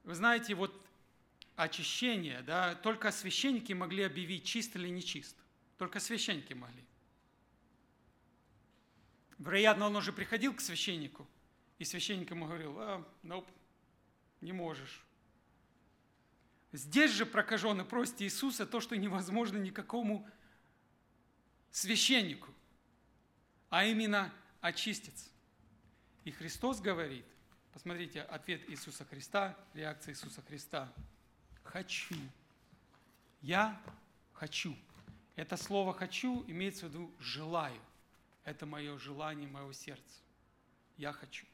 Вы 0.04 0.16
знаете, 0.16 0.54
вот 0.56 0.74
очищение, 1.56 2.42
да, 2.42 2.76
только 2.76 3.12
священники 3.12 3.74
могли 3.74 4.04
объявить, 4.04 4.46
чист 4.46 4.76
или 4.76 4.88
нечист. 4.90 5.36
Только 5.78 6.00
священники 6.00 6.54
могли. 6.54 6.84
Вероятно, 9.38 9.88
он 9.88 9.96
уже 9.96 10.14
приходил 10.14 10.54
к 10.54 10.62
священнику, 10.62 11.28
и 11.80 11.86
священник 11.86 12.32
ему 12.32 12.46
говорил, 12.46 12.80
а, 12.80 13.08
nope, 13.24 13.48
не 14.42 14.54
можешь. 14.54 15.04
Здесь 16.72 17.12
же 17.12 17.26
прокаженный 17.26 17.86
просит 17.86 18.22
Иисуса 18.22 18.66
то, 18.66 18.80
что 18.80 18.98
невозможно 18.98 19.58
никакому 19.58 20.28
священнику, 21.72 22.54
а 23.70 23.86
именно 23.86 24.34
очиститься. 24.62 25.30
И 26.24 26.32
Христос 26.32 26.80
говорит, 26.80 27.26
посмотрите, 27.74 28.22
ответ 28.22 28.70
Иисуса 28.70 29.04
Христа, 29.06 29.58
реакция 29.74 30.14
Иисуса 30.14 30.42
Христа. 30.44 30.94
Хочу. 31.64 32.16
Я 33.42 33.82
хочу. 34.34 34.76
Это 35.36 35.58
слово 35.58 35.94
«хочу» 35.94 36.46
имеется 36.48 36.86
в 36.86 36.90
виду 36.90 37.12
«желаю». 37.20 37.80
Это 38.46 38.66
мое 38.66 38.98
желание 39.00 39.48
моего 39.48 39.74
сердца. 39.74 40.20
Я 40.98 41.12
хочу. 41.12 41.46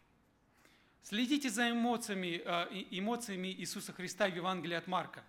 Следите 1.03 1.49
за 1.49 1.71
эмоциями, 1.71 2.41
э, 2.43 2.85
эмоциями 2.91 3.47
Иисуса 3.47 3.93
Христа 3.93 4.27
в 4.27 4.35
Евангелии 4.35 4.75
от 4.75 4.87
Марка. 4.87 5.23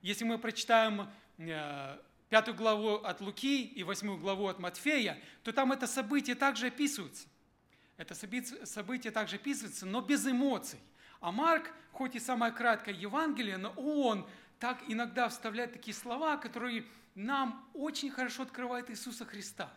Если 0.00 0.24
мы 0.24 0.38
прочитаем 0.38 1.10
э, 1.36 1.98
пятую 2.30 2.56
главу 2.56 2.94
от 2.94 3.20
Луки 3.20 3.64
и 3.64 3.82
восьмую 3.82 4.18
главу 4.18 4.46
от 4.46 4.58
Матфея, 4.58 5.20
то 5.42 5.52
там 5.52 5.72
это 5.72 5.86
событие 5.86 6.34
также 6.34 6.68
описывается. 6.68 7.28
Это 8.00 8.14
событие 8.14 9.12
также 9.12 9.36
описывается, 9.36 9.84
но 9.84 10.00
без 10.00 10.26
эмоций. 10.26 10.80
А 11.20 11.30
Марк, 11.30 11.70
хоть 11.92 12.14
и 12.14 12.18
самое 12.18 12.50
краткое 12.50 12.94
Евангелие, 12.94 13.58
но 13.58 13.72
он 13.72 14.26
так 14.58 14.82
иногда 14.88 15.28
вставляет 15.28 15.74
такие 15.74 15.92
слова, 15.92 16.38
которые 16.38 16.86
нам 17.14 17.68
очень 17.74 18.10
хорошо 18.10 18.44
открывают 18.44 18.88
Иисуса 18.88 19.26
Христа. 19.26 19.70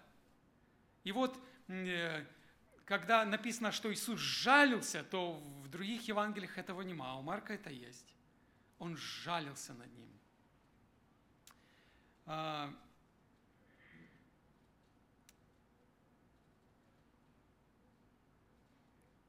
И 1.03 1.12
вот 1.12 1.38
э, 1.67 2.23
когда 2.86 3.25
написано, 3.25 3.73
что 3.73 3.93
Иисус 3.93 4.21
жалился, 4.21 5.03
то 5.03 5.33
в 5.62 5.67
других 5.67 6.07
Евангелиях 6.07 6.57
этого 6.57 6.81
нема, 6.81 7.12
а 7.12 7.17
у 7.17 7.23
Марка 7.23 7.53
это 7.53 7.71
есть. 7.71 8.15
Он 8.79 8.95
жалился 8.95 9.73
над 9.73 9.89
ним. 9.97 10.09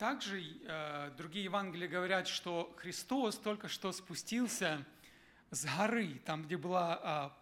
Также 0.04 0.42
э, 0.42 1.10
другие 1.16 1.44
Евангелия 1.44 1.88
говорят, 1.88 2.28
что 2.28 2.74
Христос 2.76 3.38
только 3.38 3.68
что 3.68 3.90
спустился 3.92 4.84
с 5.50 5.64
горы, 5.64 6.20
там, 6.26 6.42
где 6.42 6.56
была 6.56 7.00
а, 7.02 7.38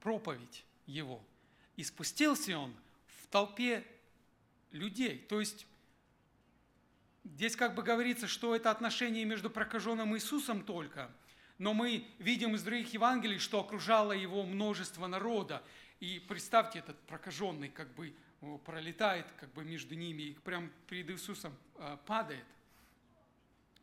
проповедь 0.00 0.64
Его– 0.86 1.22
и 1.78 1.84
спустился 1.84 2.58
он 2.58 2.74
в 3.06 3.28
толпе 3.28 3.86
людей. 4.72 5.18
То 5.28 5.38
есть 5.38 5.64
здесь 7.22 7.54
как 7.54 7.76
бы 7.76 7.84
говорится, 7.84 8.26
что 8.26 8.56
это 8.56 8.72
отношение 8.72 9.24
между 9.24 9.48
прокаженным 9.48 10.16
Иисусом 10.16 10.64
только, 10.64 11.08
но 11.58 11.74
мы 11.74 12.04
видим 12.18 12.56
из 12.56 12.64
других 12.64 12.92
Евангелий, 12.94 13.38
что 13.38 13.60
окружало 13.60 14.10
его 14.10 14.42
множество 14.44 15.06
народа. 15.06 15.62
И 16.00 16.18
представьте, 16.18 16.80
этот 16.80 16.98
прокаженный 17.02 17.68
как 17.68 17.94
бы 17.94 18.12
пролетает 18.64 19.26
как 19.38 19.52
бы 19.52 19.64
между 19.64 19.94
ними 19.94 20.22
и 20.22 20.34
прям 20.34 20.70
перед 20.86 21.10
Иисусом 21.10 21.56
а, 21.76 21.96
падает. 21.96 22.44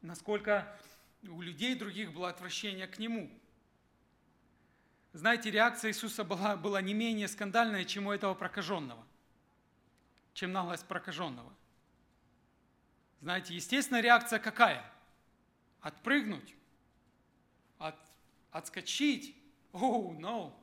Насколько 0.01 0.77
у 1.23 1.41
людей 1.41 1.75
других 1.75 2.13
было 2.13 2.29
отвращение 2.29 2.87
к 2.87 2.99
нему– 2.99 3.29
знаете, 5.15 5.49
реакция 5.49 5.91
Иисуса 5.91 6.25
была, 6.25 6.57
была 6.57 6.81
не 6.81 6.93
менее 6.93 7.29
скандальная, 7.29 7.85
чем 7.85 8.07
у 8.07 8.11
этого 8.11 8.33
прокаженного, 8.33 9.01
чем 10.33 10.51
наглость 10.51 10.85
прокаженного. 10.87 11.53
Знаете, 13.21 13.55
естественная 13.55 14.01
реакция 14.01 14.39
какая? 14.39 14.83
Отпрыгнуть, 15.79 16.53
от, 17.77 17.95
отскочить. 18.51 19.37
Оу, 19.71 20.11
oh, 20.11 20.19
no. 20.19 20.53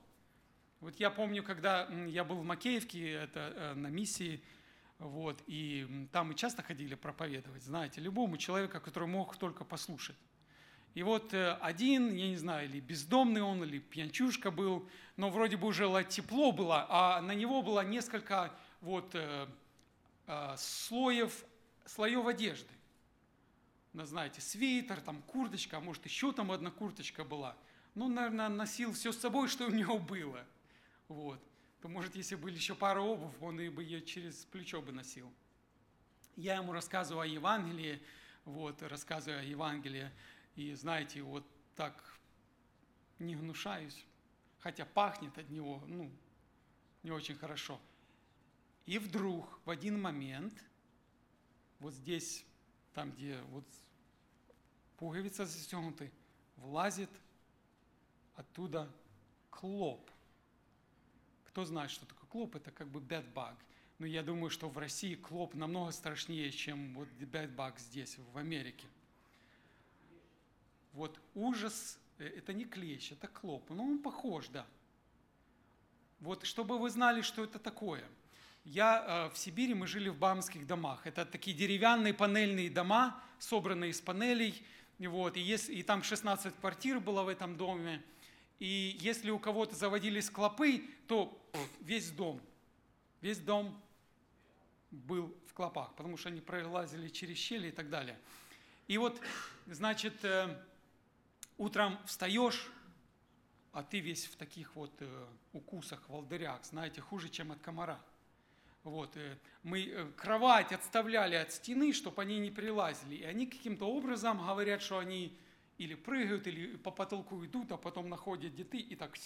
Вот 0.82 0.96
я 0.96 1.10
помню, 1.10 1.44
когда 1.44 1.88
я 2.08 2.24
был 2.24 2.38
в 2.38 2.44
Макеевке, 2.44 3.12
это 3.12 3.52
э, 3.54 3.74
на 3.74 3.86
миссии, 3.86 4.42
вот, 4.98 5.40
и 5.46 6.08
там 6.10 6.26
мы 6.26 6.34
часто 6.34 6.64
ходили 6.64 6.96
проповедовать, 6.96 7.62
знаете, 7.62 8.00
любому 8.00 8.36
человеку, 8.36 8.80
который 8.80 9.06
мог 9.06 9.36
только 9.36 9.62
послушать. 9.62 10.16
И 10.94 11.04
вот 11.04 11.32
э, 11.34 11.52
один, 11.60 12.12
я 12.12 12.26
не 12.30 12.36
знаю, 12.36 12.68
или 12.68 12.80
бездомный 12.80 13.42
он, 13.42 13.62
или 13.62 13.78
пьянчушка 13.78 14.50
был, 14.50 14.88
но 15.16 15.30
вроде 15.30 15.56
бы 15.56 15.68
уже 15.68 15.86
тепло 16.08 16.50
было, 16.50 16.84
а 16.88 17.20
на 17.20 17.32
него 17.36 17.62
было 17.62 17.84
несколько 17.84 18.52
вот 18.80 19.14
э, 19.14 19.46
э, 20.26 20.54
слоев, 20.58 21.44
слоев 21.86 22.26
одежды. 22.26 22.72
Ну, 23.92 24.04
знаете, 24.04 24.40
свитер, 24.40 25.00
там 25.00 25.22
курточка, 25.22 25.76
а 25.76 25.80
может 25.80 26.04
еще 26.06 26.32
там 26.32 26.50
одна 26.50 26.72
курточка 26.72 27.22
была. 27.22 27.54
Ну, 27.94 28.08
наверное, 28.08 28.48
носил 28.48 28.92
все 28.94 29.12
с 29.12 29.18
собой, 29.20 29.46
что 29.46 29.66
у 29.66 29.70
него 29.70 30.00
было. 30.00 30.44
Вот. 31.12 31.42
То, 31.82 31.88
может, 31.88 32.16
если 32.16 32.36
были 32.36 32.54
еще 32.54 32.74
пара 32.74 33.02
обувь, 33.02 33.34
он 33.42 33.60
и 33.60 33.68
бы 33.68 33.84
ее 33.84 34.00
через 34.00 34.46
плечо 34.46 34.80
бы 34.80 34.92
носил. 34.92 35.30
Я 36.36 36.56
ему 36.56 36.72
рассказываю 36.72 37.20
о 37.20 37.26
Евангелии, 37.26 38.00
вот, 38.46 38.82
рассказываю 38.82 39.40
о 39.40 39.44
Евангелии, 39.44 40.10
и 40.56 40.72
знаете, 40.72 41.20
вот 41.20 41.44
так 41.76 42.18
не 43.18 43.36
гнушаюсь, 43.36 44.06
хотя 44.60 44.86
пахнет 44.86 45.36
от 45.36 45.50
него, 45.50 45.82
ну, 45.86 46.10
не 47.02 47.10
очень 47.10 47.34
хорошо. 47.34 47.78
И 48.86 48.98
вдруг 48.98 49.60
в 49.66 49.70
один 49.70 50.00
момент, 50.00 50.54
вот 51.78 51.92
здесь, 51.92 52.46
там, 52.94 53.12
где 53.12 53.38
вот 53.50 53.66
пуговица 54.96 55.44
застегнуты, 55.44 56.10
влазит 56.56 57.10
оттуда 58.34 58.90
клоп. 59.50 60.10
Кто 61.52 61.64
знает, 61.64 61.90
что 61.90 62.04
такое 62.06 62.28
клоп? 62.28 62.56
Это 62.56 62.70
как 62.70 62.88
бы 62.88 63.00
bed 63.00 63.32
bug. 63.32 63.54
Но 63.98 64.06
я 64.06 64.22
думаю, 64.22 64.50
что 64.50 64.68
в 64.68 64.76
России 64.76 65.14
клоп 65.14 65.54
намного 65.54 65.92
страшнее, 65.92 66.50
чем 66.50 66.94
вот 66.94 67.08
bed 67.20 67.54
bug 67.54 67.78
здесь, 67.78 68.18
в 68.32 68.38
Америке– 68.38 68.86
вот 70.92 71.18
ужас, 71.34 71.98
э, 72.18 72.26
это 72.26 72.52
не 72.52 72.64
клещ, 72.64 73.12
это 73.12 73.26
клоп. 73.26 73.70
Ну, 73.70 73.82
он 73.84 73.98
похож, 73.98 74.48
да. 74.48 74.66
Вот, 76.20 76.44
чтобы 76.46 76.78
вы 76.78 76.90
знали, 76.90 77.22
что 77.22 77.42
это 77.42 77.58
такое. 77.58 78.04
Я 78.64 79.28
э, 79.30 79.34
в 79.34 79.38
Сибири, 79.38 79.74
мы 79.74 79.86
жили 79.86 80.08
в 80.08 80.18
бамских 80.18 80.66
домах. 80.66 81.06
Это 81.06 81.24
такие 81.24 81.56
деревянные 81.56 82.14
панельные 82.14 82.70
дома, 82.70 83.20
собранные 83.38 83.90
из 83.90 84.00
панелей. 84.00 84.62
Вот, 84.98 85.36
и, 85.36 85.40
если, 85.40 85.74
и 85.74 85.82
там 85.82 86.02
16 86.02 86.54
квартир 86.60 87.00
было 87.00 87.22
в 87.22 87.28
этом 87.28 87.56
доме. 87.56 88.02
И 88.62 88.96
если 89.00 89.30
у 89.30 89.40
кого-то 89.40 89.74
заводились 89.74 90.30
клопы, 90.30 90.84
то 91.08 91.36
весь 91.80 92.12
дом, 92.12 92.40
весь 93.20 93.38
дом 93.38 93.76
был 94.92 95.36
в 95.48 95.52
клопах, 95.52 95.92
потому 95.96 96.16
что 96.16 96.28
они 96.28 96.40
пролазили 96.40 97.08
через 97.08 97.38
щели 97.38 97.70
и 97.70 97.72
так 97.72 97.90
далее. 97.90 98.16
И 98.86 98.98
вот, 98.98 99.20
значит, 99.66 100.24
э, 100.24 100.56
утром 101.58 101.98
встаешь, 102.06 102.70
а 103.72 103.82
ты 103.82 103.98
весь 103.98 104.26
в 104.26 104.36
таких 104.36 104.76
вот 104.76 104.92
э, 105.00 105.26
укусах, 105.52 106.08
волдырях, 106.08 106.64
знаете, 106.64 107.00
хуже, 107.00 107.30
чем 107.30 107.50
от 107.50 107.58
комара. 107.58 108.00
Вот, 108.84 109.16
э, 109.16 109.38
мы 109.64 110.12
кровать 110.16 110.70
отставляли 110.70 111.34
от 111.34 111.50
стены, 111.50 111.92
чтобы 111.92 112.22
они 112.22 112.38
не 112.38 112.52
прилазили. 112.52 113.16
И 113.16 113.24
они 113.24 113.48
каким-то 113.48 113.86
образом 113.86 114.38
говорят, 114.38 114.82
что 114.82 115.00
они 115.00 115.36
или 115.78 115.94
прыгают, 115.94 116.46
или 116.46 116.76
по 116.76 116.90
потолку 116.90 117.44
идут, 117.44 117.72
а 117.72 117.76
потом 117.76 118.08
находят 118.08 118.52
где 118.52 118.64
ты 118.64 118.78
и 118.78 118.96
так 118.96 119.16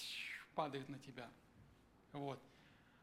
падают 0.54 0.88
на 0.88 0.98
тебя. 0.98 1.28
Вот. 2.12 2.40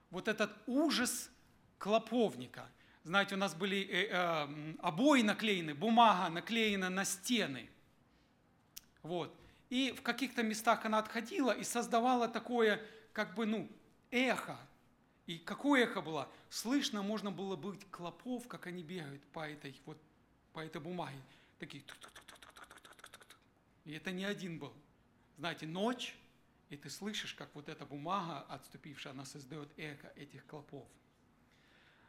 Вот 0.09 0.27
этот 0.27 0.51
ужас 0.67 1.29
клоповника. 1.77 2.69
Знаете, 3.03 3.35
у 3.35 3.37
нас 3.37 3.53
были 3.53 3.81
э, 3.81 4.07
э, 4.09 4.75
обои 4.79 5.21
наклеены, 5.21 5.73
бумага 5.73 6.29
наклеена 6.29 6.89
на 6.89 7.03
стены. 7.03 7.69
Вот. 9.01 9.35
И 9.69 9.91
в 9.91 10.01
каких-то 10.01 10.43
местах 10.43 10.85
она 10.85 10.99
отходила 10.99 11.51
и 11.51 11.63
создавала 11.63 12.27
такое, 12.27 12.81
как 13.11 13.35
бы, 13.35 13.45
ну, 13.45 13.69
эхо. 14.11 14.57
И 15.25 15.37
какое 15.37 15.83
эхо 15.83 16.01
было? 16.01 16.29
Слышно 16.49 17.01
можно 17.01 17.31
было 17.31 17.55
быть 17.55 17.85
клопов, 17.91 18.47
как 18.47 18.67
они 18.67 18.83
бегают 18.83 19.23
по 19.27 19.49
этой, 19.49 19.79
вот, 19.85 19.97
по 20.53 20.59
этой 20.59 20.79
бумаге. 20.79 21.19
Такие 21.59 21.83
И 23.85 23.93
это 23.93 24.11
не 24.11 24.25
один 24.25 24.59
был. 24.59 24.73
Знаете, 25.37 25.65
ночь, 25.67 26.15
и 26.69 26.77
ты 26.77 26.89
слышишь, 26.89 27.33
как 27.33 27.53
вот 27.53 27.69
эта 27.69 27.85
бумага, 27.85 28.41
отступившая, 28.49 29.13
она 29.13 29.25
создает 29.25 29.69
эхо 29.77 30.11
этих 30.15 30.45
клопов. 30.45 30.87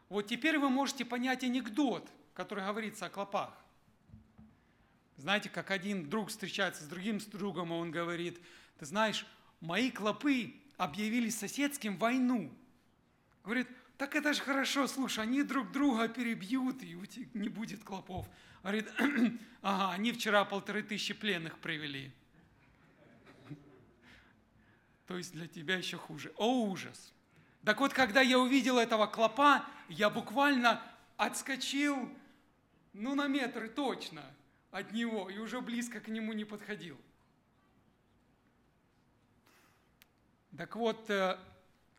Вот 0.09 0.27
теперь 0.27 0.59
вы 0.59 0.71
можете 0.71 1.05
понять 1.05 1.43
анекдот, 1.43 2.09
который 2.35 2.65
говорится 2.65 3.07
о 3.07 3.11
клопах. 3.11 3.55
Знаете, 5.17 5.49
как 5.49 5.71
один 5.71 6.09
друг 6.09 6.29
встречается 6.29 6.85
с 6.85 6.87
другим 6.87 7.19
другом, 7.19 7.73
и 7.73 7.77
он 7.77 7.91
говорит, 7.91 8.41
ты 8.79 8.87
знаешь, 8.87 9.27
мои 9.61 9.91
клопы 9.91 10.55
объявили 10.77 11.31
соседским 11.31 11.97
войну. 11.97 12.53
Говорит, 13.45 13.69
так 13.97 14.15
это 14.15 14.33
же 14.33 14.43
хорошо, 14.43 14.87
слушай, 14.87 15.21
они 15.21 15.43
друг 15.43 15.73
друга 15.73 16.09
перебьют, 16.09 16.83
и 16.83 16.97
не 17.35 17.49
будет 17.49 17.85
клопов. 17.85 18.27
Говорит, 18.63 18.91
ага, 19.63 19.93
они 19.93 20.13
вчера 20.13 20.45
полторы 20.45 20.83
тысячи 20.83 21.15
пленных 21.15 21.59
привели. 21.59 22.13
То 25.07 25.17
есть 25.17 25.33
для 25.33 25.47
тебя 25.47 25.77
еще 25.77 25.97
хуже. 25.97 26.33
О, 26.37 26.67
ужас! 26.67 27.13
Так 27.65 27.81
вот, 27.81 27.93
когда 27.93 28.21
я 28.21 28.39
увидел 28.39 28.79
этого 28.79 29.07
клопа, 29.07 29.65
я 29.89 30.11
буквально 30.11 30.83
отскочил, 31.17 32.11
ну, 32.93 33.15
на 33.15 33.27
метры 33.27 33.69
точно– 33.69 34.23
от 34.75 34.93
него 34.93 35.31
и 35.31 35.39
уже 35.39 35.61
близко 35.61 36.01
к 36.01 36.09
нему 36.09 36.33
не 36.33 36.45
подходил. 36.45 36.99
Так 40.59 40.75
вот, 40.75 41.09
э, 41.09 41.39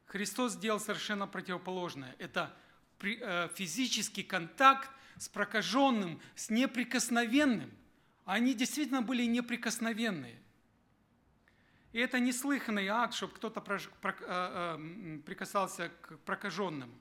Христос 0.05 0.53
сделал 0.53 0.79
совершенно 0.79 1.27
противоположное. 1.27 2.15
Это 2.19 2.55
э, 3.01 3.49
физический 3.55 4.23
контакт 4.23 4.89
с 5.17 5.29
прокаженным, 5.29 6.21
с 6.35 6.49
неприкосновенным. 6.49 7.71
Они 8.25 8.53
действительно 8.53 9.01
были 9.01 9.25
неприкосновенные. 9.25 10.39
И 11.91 11.99
это 11.99 12.19
неслыханный 12.19 12.87
акт, 12.87 13.13
чтобы 13.13 13.33
кто-то 13.33 13.63
э, 14.03 15.19
прикасался 15.25 15.89
к 16.01 16.17
прокаженным. 16.19 16.93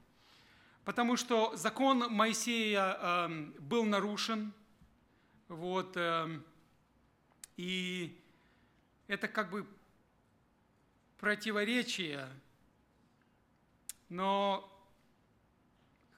Потому 0.84 1.16
что 1.16 1.56
закон 1.56 2.12
Моисея 2.12 3.28
был 3.58 3.84
нарушен– 3.84 4.52
вот, 5.48 5.96
и 7.56 8.20
это 9.06 9.28
как 9.28 9.50
бы 9.50 9.66
противоречие, 11.18 12.28
но 14.14 14.70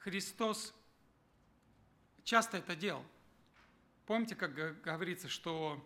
Христос 0.00 0.74
часто 2.24 2.58
это 2.58 2.76
делал. 2.76 3.02
Помните, 4.04 4.34
как 4.34 4.82
говорится, 4.82 5.30
что 5.30 5.82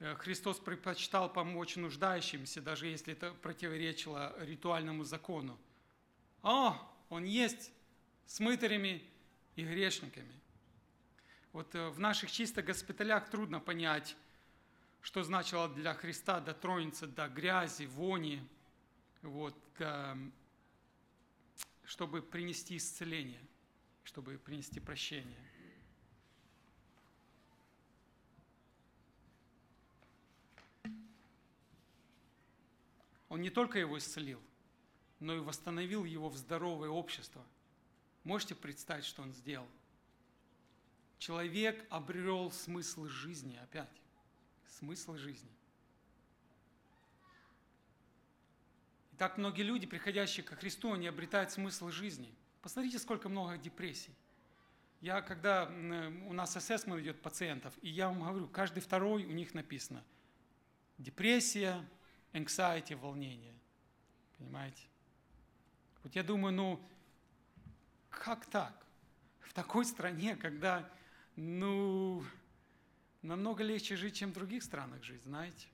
э, 0.00 0.16
Христос 0.16 0.58
предпочитал 0.58 1.32
помочь 1.32 1.76
нуждающимся, 1.76 2.60
даже 2.60 2.88
если 2.88 3.12
это 3.12 3.32
противоречило 3.34 4.34
ритуальному 4.44 5.04
закону. 5.04 5.56
О, 6.42 6.76
Он 7.08 7.22
есть 7.22 7.70
с 8.26 8.40
мытарями 8.40 9.08
и 9.54 9.64
грешниками. 9.64 10.34
Вот 11.52 11.72
э, 11.76 11.88
в 11.90 12.00
наших 12.00 12.32
чисто 12.32 12.64
госпиталях 12.64 13.30
трудно 13.30 13.60
понять, 13.60 14.16
что 15.02 15.22
значило 15.22 15.68
для 15.68 15.94
Христа 15.94 16.40
дотронуться 16.40 17.06
до 17.06 17.28
грязи, 17.28 17.86
вони, 17.86 18.42
вот, 19.22 19.54
чтобы 21.94 22.22
принести 22.22 22.76
исцеление, 22.76 23.40
чтобы 24.02 24.36
принести 24.36 24.80
прощение. 24.80 25.38
Он 33.28 33.40
не 33.40 33.48
только 33.48 33.78
его 33.78 33.96
исцелил, 33.96 34.42
но 35.20 35.36
и 35.36 35.38
восстановил 35.38 36.04
его 36.04 36.28
в 36.28 36.36
здоровое 36.36 36.88
общество. 36.88 37.46
Можете 38.24 38.56
представить, 38.56 39.04
что 39.04 39.22
он 39.22 39.32
сделал? 39.32 39.68
человек 41.18 41.86
обрел 41.90 42.50
смысл 42.50 43.06
жизни 43.06 43.56
опять. 43.62 44.02
Смысл 44.66 45.14
жизни. 45.14 45.48
И 49.14 49.16
так 49.16 49.38
многие 49.38 49.62
люди, 49.62 49.86
приходящие 49.86 50.42
ко 50.42 50.56
Христу, 50.56 50.92
они 50.92 51.06
обретают 51.06 51.52
смысл 51.52 51.88
жизни. 51.90 52.34
Посмотрите, 52.62 52.98
сколько 52.98 53.28
много 53.28 53.56
депрессий. 53.56 54.12
Я, 55.00 55.22
когда 55.22 55.66
у 56.26 56.32
нас 56.32 56.56
ассессмент 56.56 57.00
идет 57.00 57.22
пациентов, 57.22 57.72
и 57.80 57.88
я 57.90 58.08
вам 58.08 58.24
говорю, 58.24 58.48
каждый 58.48 58.80
второй 58.80 59.24
у 59.24 59.30
них 59.30 59.54
написано 59.54 60.02
депрессия, 60.98 61.88
anxiety, 62.32 62.96
волнение. 62.96 63.54
Понимаете? 64.36 64.82
Вот 66.02 66.16
я 66.16 66.24
думаю, 66.24 66.52
ну, 66.52 66.84
как 68.10 68.46
так? 68.46 68.84
В 69.42 69.52
такой 69.52 69.84
стране, 69.84 70.34
когда 70.34 70.90
ну, 71.36 72.24
намного 73.22 73.62
легче 73.62 73.94
жить, 73.94 74.16
чем 74.16 74.30
в 74.30 74.34
других 74.34 74.64
странах 74.64 75.04
жить, 75.04 75.22
знаете. 75.22 75.68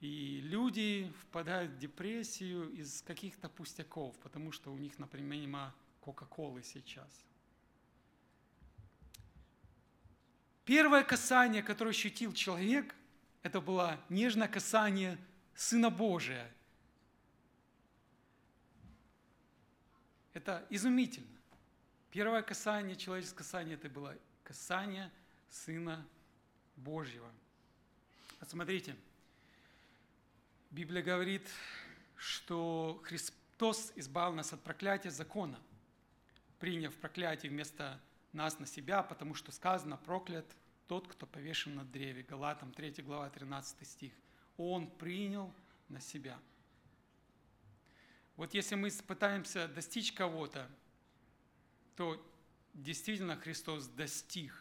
И 0.00 0.40
люди 0.42 1.12
впадают 1.22 1.72
в 1.72 1.78
депрессию 1.78 2.70
из 2.72 3.02
каких-то 3.02 3.48
пустяков, 3.48 4.16
потому 4.20 4.52
что 4.52 4.72
у 4.72 4.78
них, 4.78 4.98
например, 4.98 5.40
нема 5.40 5.74
Кока-Колы 6.00 6.62
сейчас. 6.62 7.24
Первое 10.64 11.02
касание, 11.02 11.62
которое 11.62 11.90
ощутил 11.90 12.32
человек, 12.32 12.94
это 13.42 13.60
было 13.60 13.98
нежное 14.08 14.48
касание 14.48 15.18
Сына 15.54 15.90
Божия. 15.90 16.48
Это 20.32 20.64
изумительно. 20.70 21.36
Первое 22.10 22.42
касание, 22.42 22.94
человеческое 22.96 23.38
касание, 23.38 23.74
это 23.74 23.88
было 23.88 24.16
касание 24.44 25.10
Сына 25.50 26.06
Божьего. 26.76 27.32
Вот 28.38 28.48
смотрите, 28.48 28.94
Библия 30.70 31.02
говорит, 31.02 31.48
что 32.16 33.00
Христос 33.04 33.90
избавил 33.96 34.34
нас 34.34 34.52
от 34.52 34.62
проклятия 34.62 35.10
закона, 35.10 35.58
приняв 36.58 36.94
проклятие 36.96 37.50
вместо 37.50 37.98
нас 38.32 38.58
на 38.58 38.66
себя, 38.66 39.02
потому 39.02 39.34
что 39.34 39.50
сказано 39.50 39.96
проклят 39.96 40.44
тот, 40.86 41.08
кто 41.08 41.26
повешен 41.26 41.74
на 41.74 41.84
древе. 41.84 42.22
Галатам 42.22 42.72
3 42.72 43.02
глава 43.02 43.30
13 43.30 43.86
стих. 43.86 44.12
Он 44.58 44.90
принял 44.90 45.54
на 45.88 46.00
себя. 46.00 46.38
Вот 48.36 48.52
если 48.52 48.74
мы 48.74 48.90
пытаемся 49.06 49.68
достичь 49.68 50.12
кого-то, 50.12 50.70
то 51.96 52.22
действительно 52.74 53.36
Христос 53.36 53.86
достиг 53.86 54.52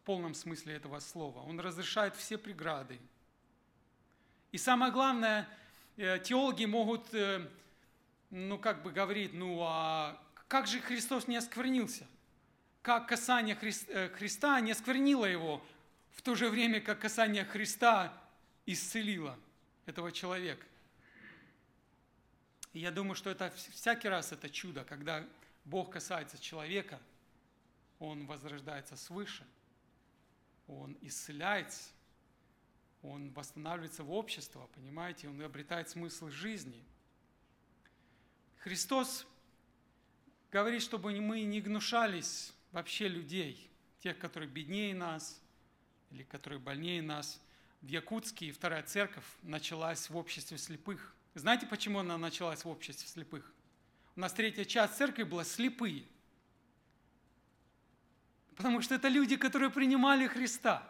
в 0.00 0.04
полном 0.04 0.34
смысле 0.34 0.74
этого 0.74 0.98
слова. 0.98 1.40
Он 1.40 1.60
разрешает 1.60 2.16
все 2.16 2.36
преграды. 2.36 2.98
И 4.52 4.58
самое 4.58 4.90
главное, 4.90 5.48
э, 5.96 6.18
теологи 6.18 6.64
могут, 6.64 7.14
э, 7.14 7.48
ну 8.30 8.58
как 8.58 8.82
бы 8.82 8.90
говорить, 8.90 9.32
ну 9.32 9.60
а 9.62 10.20
как 10.48 10.66
же 10.66 10.80
Христос 10.80 11.28
не 11.28 11.36
осквернился? 11.36 12.04
Как 12.82 13.08
касание 13.08 13.56
э, 13.60 14.08
Христа 14.08 14.60
не 14.60 14.72
осквернило 14.72 15.24
его, 15.24 15.64
в 16.10 16.22
то 16.22 16.34
же 16.34 16.48
время, 16.48 16.80
как 16.80 16.98
касание 16.98 17.44
Христа 17.44 18.12
исцелило 18.66 19.38
этого 19.86 20.10
человека? 20.10 20.66
И 22.72 22.80
я 22.80 22.90
думаю, 22.90 23.14
что 23.14 23.30
это 23.30 23.52
всякий 23.72 24.08
раз 24.08 24.32
это 24.32 24.50
чудо, 24.50 24.82
когда 24.84 25.24
Бог 25.64 25.92
касается 25.92 26.38
человека, 26.38 26.98
Он 28.00 28.26
возрождается 28.26 28.96
свыше, 28.96 29.46
Он 30.66 30.96
исцеляется, 31.00 31.90
он 33.02 33.30
восстанавливается 33.32 34.04
в 34.04 34.12
общество, 34.12 34.68
понимаете, 34.74 35.28
он 35.28 35.40
обретает 35.42 35.88
смысл 35.88 36.28
жизни. 36.28 36.84
Христос 38.58 39.26
говорит, 40.52 40.82
чтобы 40.82 41.18
мы 41.20 41.42
не 41.42 41.60
гнушались 41.60 42.52
вообще 42.72 43.08
людей, 43.08 43.70
тех, 44.00 44.18
которые 44.18 44.50
беднее 44.50 44.94
нас 44.94 45.40
или 46.10 46.22
которые 46.24 46.58
больнее 46.58 47.02
нас. 47.02 47.40
В 47.80 47.88
Якутске 47.88 48.52
вторая 48.52 48.82
церковь 48.82 49.24
началась 49.42 50.10
в 50.10 50.16
обществе 50.16 50.58
слепых. 50.58 51.14
Знаете, 51.34 51.66
почему 51.66 52.00
она 52.00 52.18
началась 52.18 52.64
в 52.64 52.68
обществе 52.68 53.08
слепых? 53.08 53.50
У 54.16 54.20
нас 54.20 54.32
третья 54.34 54.64
часть 54.64 54.94
церкви 54.94 55.22
была 55.22 55.44
слепые. 55.44 56.04
Потому 58.56 58.82
что 58.82 58.94
это 58.94 59.08
люди, 59.08 59.36
которые 59.36 59.70
принимали 59.70 60.26
Христа, 60.26 60.89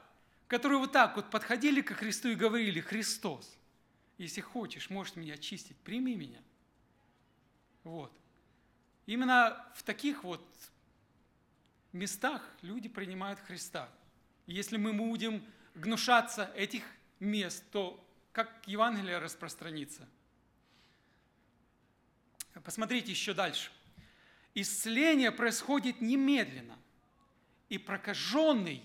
которые 0.51 0.79
вот 0.79 0.93
так 0.93 1.17
вот 1.17 1.31
подходили 1.31 1.81
к 1.81 1.95
Христу 1.95 2.29
и 2.29 2.35
говорили, 2.35 2.81
Христос, 2.81 3.57
если 4.19 4.43
хочешь, 4.43 4.91
можешь 4.91 5.17
меня 5.17 5.35
очистить, 5.35 5.77
прими 5.79 6.15
меня. 6.15 6.43
Вот. 7.85 8.13
Именно 9.07 9.67
в 9.75 9.83
таких 9.83 10.25
вот 10.25 10.45
местах 11.93 12.47
люди 12.61 12.89
принимают 12.89 13.41
Христа. 13.41 13.89
Если 14.47 14.77
мы 14.77 14.93
будем 14.93 15.43
гнушаться 15.75 16.53
этих 16.55 16.83
мест, 17.21 17.65
то 17.71 18.05
как 18.33 18.67
Евангелие 18.67 19.19
распространится– 19.19 20.07
Посмотрите 22.65 23.11
еще 23.11 23.33
дальше. 23.33 23.71
Исцеление 24.55 25.31
происходит 25.31 26.01
немедленно, 26.01 26.79
и 27.69 27.79
прокаженный 27.79 28.83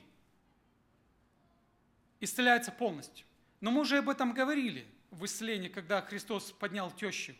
исцеляется 2.25 2.71
полностью. 2.71 3.25
Но 3.61 3.71
мы 3.71 3.81
уже 3.81 3.99
об 3.99 4.09
этом 4.09 4.33
говорили 4.33 4.85
в 5.11 5.25
исцелении, 5.25 5.69
когда 5.69 6.01
Христос 6.01 6.51
поднял 6.51 6.91
тещу. 6.91 7.33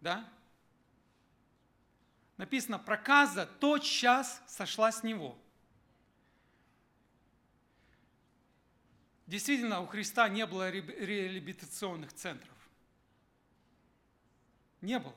Да? 0.00 0.28
Написано, 2.36 2.78
проказа 2.78 3.46
тот 3.46 3.84
час 3.84 4.42
сошла 4.46 4.90
с 4.90 5.02
него. 5.04 5.38
Действительно, 9.26 9.80
у 9.80 9.86
Христа 9.86 10.28
не 10.28 10.44
было 10.44 10.70
реабилитационных 10.70 12.12
центров. 12.12 12.52
Не 14.80 14.98
было. 14.98 15.14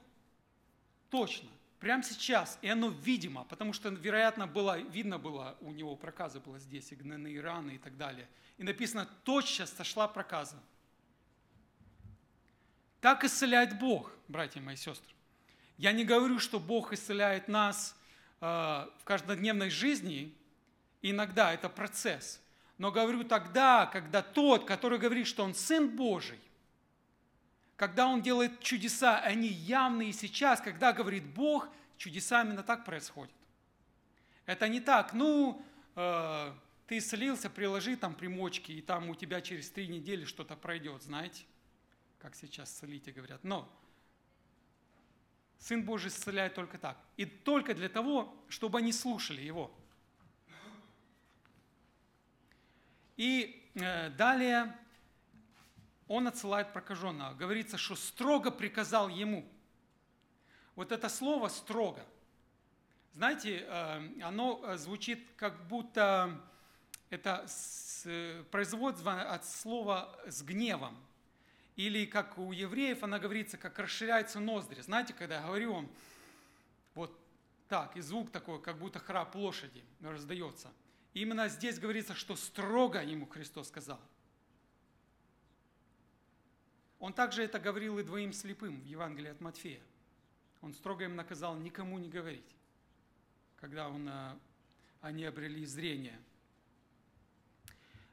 Точно. 1.09 1.49
Прямо 1.79 2.03
сейчас. 2.03 2.57
И 2.61 2.67
оно 2.67 2.89
видимо, 2.89 3.43
потому 3.45 3.73
что, 3.73 3.89
вероятно, 3.89 4.47
было, 4.47 4.79
видно 4.79 5.19
было, 5.19 5.57
у 5.61 5.71
него 5.71 5.95
проказа 5.95 6.39
была 6.39 6.59
здесь, 6.59 6.91
и 6.91 6.95
гнойные 6.95 7.39
раны 7.39 7.75
и 7.75 7.77
так 7.77 7.97
далее. 7.97 8.27
И 8.57 8.63
написано, 8.63 9.07
тотчас 9.23 9.71
сошла 9.71 10.07
проказа. 10.07 10.61
Так 12.99 13.23
исцеляет 13.23 13.77
Бог, 13.79 14.11
братья 14.27 14.59
мои 14.59 14.75
сестры. 14.75 15.13
Я 15.77 15.91
не 15.91 16.03
говорю, 16.03 16.39
что 16.39 16.59
Бог 16.59 16.93
исцеляет 16.93 17.47
нас 17.47 17.95
э, 18.41 18.45
в 18.45 19.03
каждодневной 19.03 19.69
жизни, 19.69 20.35
иногда 21.03 21.53
это 21.53 21.69
процесс. 21.69 22.41
Но 22.79 22.91
говорю 22.91 23.23
тогда, 23.23 23.85
когда 23.85 24.23
тот, 24.23 24.65
который 24.65 24.97
говорит, 24.97 25.27
что 25.27 25.43
он 25.43 25.53
Сын 25.53 25.95
Божий, 25.95 26.39
когда 27.77 28.07
Он 28.07 28.21
делает 28.21 28.59
чудеса, 28.59 29.19
они 29.19 29.47
явные 29.47 30.11
сейчас, 30.11 30.59
когда 30.59 30.91
говорит 30.91 31.23
Бог, 31.23 31.69
чудеса 31.95 32.41
именно 32.41 32.63
так 32.63 32.83
происходят. 32.83 33.33
Это 34.47 34.67
не 34.67 34.79
так, 34.81 35.13
ну, 35.13 35.63
э, 35.95 36.53
ты 36.87 36.97
исцелился, 36.97 37.49
приложи 37.49 37.95
там 37.95 38.15
примочки, 38.15 38.71
и 38.71 38.81
там 38.81 39.09
у 39.09 39.15
тебя 39.15 39.41
через 39.41 39.69
три 39.69 39.87
недели 39.87 40.25
что-то 40.25 40.55
пройдет, 40.55 41.03
знаете, 41.03 41.43
как 42.17 42.35
сейчас 42.35 42.71
целите 42.71 43.11
говорят. 43.11 43.43
Но 43.43 43.71
Сын 45.59 45.83
Божий 45.83 46.09
исцеляет 46.09 46.55
только 46.55 46.79
так. 46.79 46.97
И 47.15 47.25
только 47.25 47.75
для 47.75 47.89
того, 47.89 48.35
чтобы 48.47 48.79
они 48.79 48.91
слушали 48.91 49.41
Его. 49.41 49.71
И 53.17 53.69
э, 53.75 54.09
далее 54.11 54.75
он 56.07 56.27
отсылает 56.27 56.73
прокаженного. 56.73 57.33
Говорится, 57.33 57.77
что 57.77 57.95
строго 57.95 58.51
приказал 58.51 59.09
ему. 59.09 59.47
Вот 60.75 60.91
это 60.91 61.09
слово 61.09 61.49
«строго», 61.49 62.05
знаете, 63.15 63.65
э, 63.67 64.21
оно 64.21 64.61
э, 64.63 64.77
звучит 64.77 65.27
как 65.37 65.67
будто 65.67 66.39
это 67.09 67.47
производство 68.51 69.21
от 69.33 69.43
слова 69.43 70.15
«с 70.27 70.43
гневом». 70.43 70.95
Или 71.77 72.05
как 72.05 72.37
у 72.37 72.51
евреев 72.51 73.01
она 73.01 73.17
говорится, 73.17 73.57
как 73.57 73.79
расширяются 73.79 74.39
ноздри. 74.39 74.81
Знаете, 74.81 75.15
когда 75.15 75.37
я 75.37 75.47
говорю 75.47 75.73
вам, 75.73 75.89
вот 76.93 77.19
так, 77.67 77.97
и 77.97 78.01
звук 78.01 78.31
такой, 78.31 78.61
как 78.61 78.77
будто 78.77 78.99
храп 78.99 79.33
лошади 79.33 79.83
раздается. 80.01 80.71
Именно 81.15 81.49
здесь 81.49 81.79
говорится, 81.79 82.13
что 82.13 82.35
строго 82.35 83.01
ему 83.01 83.25
Христос 83.25 83.69
сказал– 83.69 83.99
он 86.99 87.13
также 87.13 87.43
это 87.43 87.59
говорил 87.59 87.99
и 87.99 88.03
двоим 88.03 88.33
слепым 88.33 88.81
в 88.81 88.85
Евангелии 88.85 89.29
от 89.29 89.39
Матфея. 89.39 89.81
Он 90.61 90.73
строго 90.73 91.03
им 91.03 91.15
наказал 91.15 91.55
никому 91.55 91.99
не 91.99 92.09
говорить, 92.09 92.55
когда 93.57 93.87
он, 93.89 94.09
а, 94.09 94.37
они 95.01 95.23
обрели 95.25 95.63
зрение. 95.65 96.19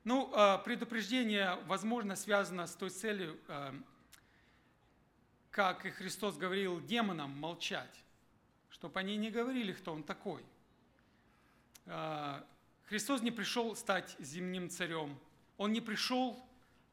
Ну, 0.04 0.30
а, 0.34 0.58
предупреждение, 0.58 1.58
возможно, 1.66 2.14
связано 2.14 2.66
с 2.66 2.74
той 2.74 2.90
целью, 2.90 3.38
а, 3.48 3.74
как 5.50 5.86
и 5.86 5.90
Христос 5.90 6.36
говорил 6.36 6.80
демонам 6.80 7.30
молчать, 7.30 8.04
чтобы 8.68 9.00
они 9.00 9.16
не 9.16 9.30
говорили, 9.30 9.72
кто 9.72 9.92
он 9.92 10.02
такой. 10.02 10.44
Христос 12.86 13.22
не 13.22 13.30
пришел 13.30 13.76
стать 13.76 14.16
земным 14.18 14.68
царем. 14.68 15.16
Он 15.58 15.72
не 15.72 15.80
пришел 15.80 16.44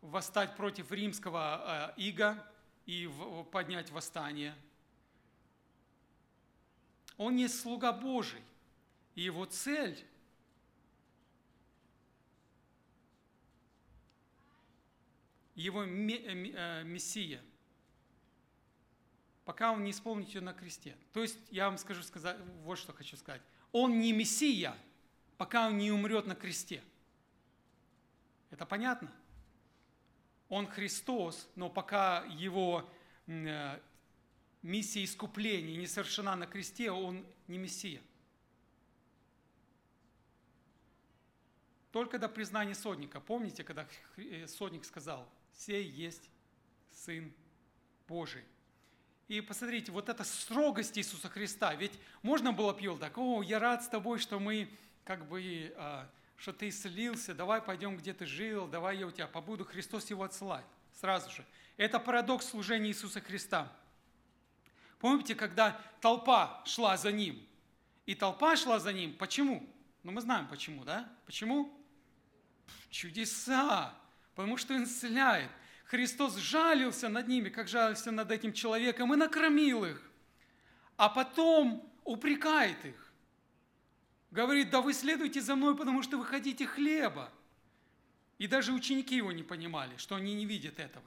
восстать 0.01 0.55
против 0.55 0.91
римского 0.91 1.93
э, 1.95 2.01
ига 2.01 2.45
и 2.85 3.09
поднять 3.51 3.91
восстание. 3.91 4.55
Он 7.17 7.35
не 7.35 7.47
слуга 7.47 7.93
Божий, 7.93 8.41
и 9.15 9.21
его 9.21 9.45
цель 9.45 10.03
его 15.53 15.83
э, 15.83 15.87
э, 15.87 16.83
мессия, 16.83 17.41
пока 19.45 19.71
он 19.71 19.83
не 19.83 19.91
исполнит 19.91 20.29
ее 20.29 20.41
на 20.41 20.53
кресте. 20.53 20.95
То 21.13 21.21
есть, 21.21 21.37
я 21.51 21.65
вам 21.65 21.77
скажу, 21.77 22.01
сказать, 22.03 22.37
вот 22.63 22.77
что 22.77 22.93
хочу 22.93 23.17
сказать. 23.17 23.41
Он 23.71 23.99
не 23.99 24.11
мессия, 24.13 24.75
пока 25.37 25.67
он 25.67 25.77
не 25.77 25.91
умрет 25.91 26.25
на 26.25 26.35
кресте. 26.35 26.83
Это 28.49 28.65
понятно? 28.65 29.11
Он 30.51 30.67
Христос, 30.67 31.49
но 31.55 31.69
пока 31.69 32.25
его 32.25 32.85
э, 33.25 33.79
миссия 34.61 35.05
искупления 35.05 35.77
не 35.77 35.87
совершена 35.87 36.35
на 36.35 36.45
кресте, 36.45 36.91
он 36.91 37.25
не 37.47 37.57
Мессия. 37.57 38.01
Только 41.93 42.19
до 42.19 42.27
признания 42.27 42.75
сотника. 42.75 43.21
Помните, 43.21 43.63
когда 43.63 43.87
э, 44.17 44.45
сотник 44.45 44.83
сказал, 44.83 45.25
«Сей 45.53 45.85
есть 45.85 46.29
Сын 46.91 47.33
Божий». 48.09 48.43
И 49.29 49.39
посмотрите, 49.39 49.93
вот 49.93 50.09
эта 50.09 50.25
строгость 50.25 50.97
Иисуса 50.97 51.29
Христа. 51.29 51.73
Ведь 51.75 51.97
можно 52.23 52.51
было 52.51 52.73
пил 52.73 52.97
так, 52.97 53.17
«О, 53.17 53.41
я 53.41 53.57
рад 53.57 53.85
с 53.85 53.87
тобой, 53.87 54.19
что 54.19 54.37
мы 54.37 54.69
как 55.05 55.29
бы 55.29 55.73
а, 55.77 56.09
что 56.41 56.53
ты 56.53 56.69
исцелился, 56.69 57.35
давай 57.35 57.61
пойдем, 57.61 57.95
где 57.95 58.13
ты 58.13 58.25
жил, 58.25 58.67
давай 58.67 58.97
я 58.97 59.05
у 59.05 59.11
тебя 59.11 59.27
побуду. 59.27 59.63
Христос 59.63 60.09
его 60.09 60.23
отсылает 60.23 60.65
сразу 60.99 61.29
же. 61.29 61.45
Это 61.77 61.99
парадокс 61.99 62.47
служения 62.47 62.89
Иисуса 62.89 63.21
Христа. 63.21 63.71
Помните, 64.97 65.35
когда 65.35 65.79
толпа 66.01 66.63
шла 66.65 66.97
за 66.97 67.11
ним, 67.11 67.47
и 68.07 68.15
толпа 68.15 68.55
шла 68.55 68.79
за 68.79 68.91
ним, 68.91 69.15
почему? 69.17 69.69
Ну, 70.01 70.11
мы 70.11 70.21
знаем 70.21 70.47
почему, 70.47 70.83
да? 70.83 71.07
Почему? 71.27 71.71
Чудеса, 72.89 73.93
потому 74.33 74.57
что 74.57 74.73
Он 74.73 74.85
исцеляет. 74.85 75.51
Христос 75.85 76.37
жалился 76.37 77.07
над 77.07 77.27
ними, 77.27 77.49
как 77.49 77.67
жалился 77.67 78.09
над 78.09 78.31
этим 78.31 78.51
человеком, 78.51 79.13
и 79.13 79.15
накормил 79.15 79.85
их. 79.85 80.01
А 80.97 81.07
потом 81.07 81.87
упрекает 82.03 82.83
их. 82.83 83.10
Говорит, 84.31 84.69
да 84.69 84.81
вы 84.81 84.93
следуйте 84.93 85.41
за 85.41 85.55
мной, 85.55 85.75
потому 85.75 86.01
что 86.01 86.17
вы 86.17 86.25
хотите 86.25 86.65
хлеба. 86.65 87.31
И 88.37 88.47
даже 88.47 88.73
ученики 88.73 89.15
его 89.15 89.31
не 89.31 89.43
понимали, 89.43 89.95
что 89.97 90.15
они 90.15 90.33
не 90.33 90.45
видят 90.45 90.79
этого. 90.79 91.05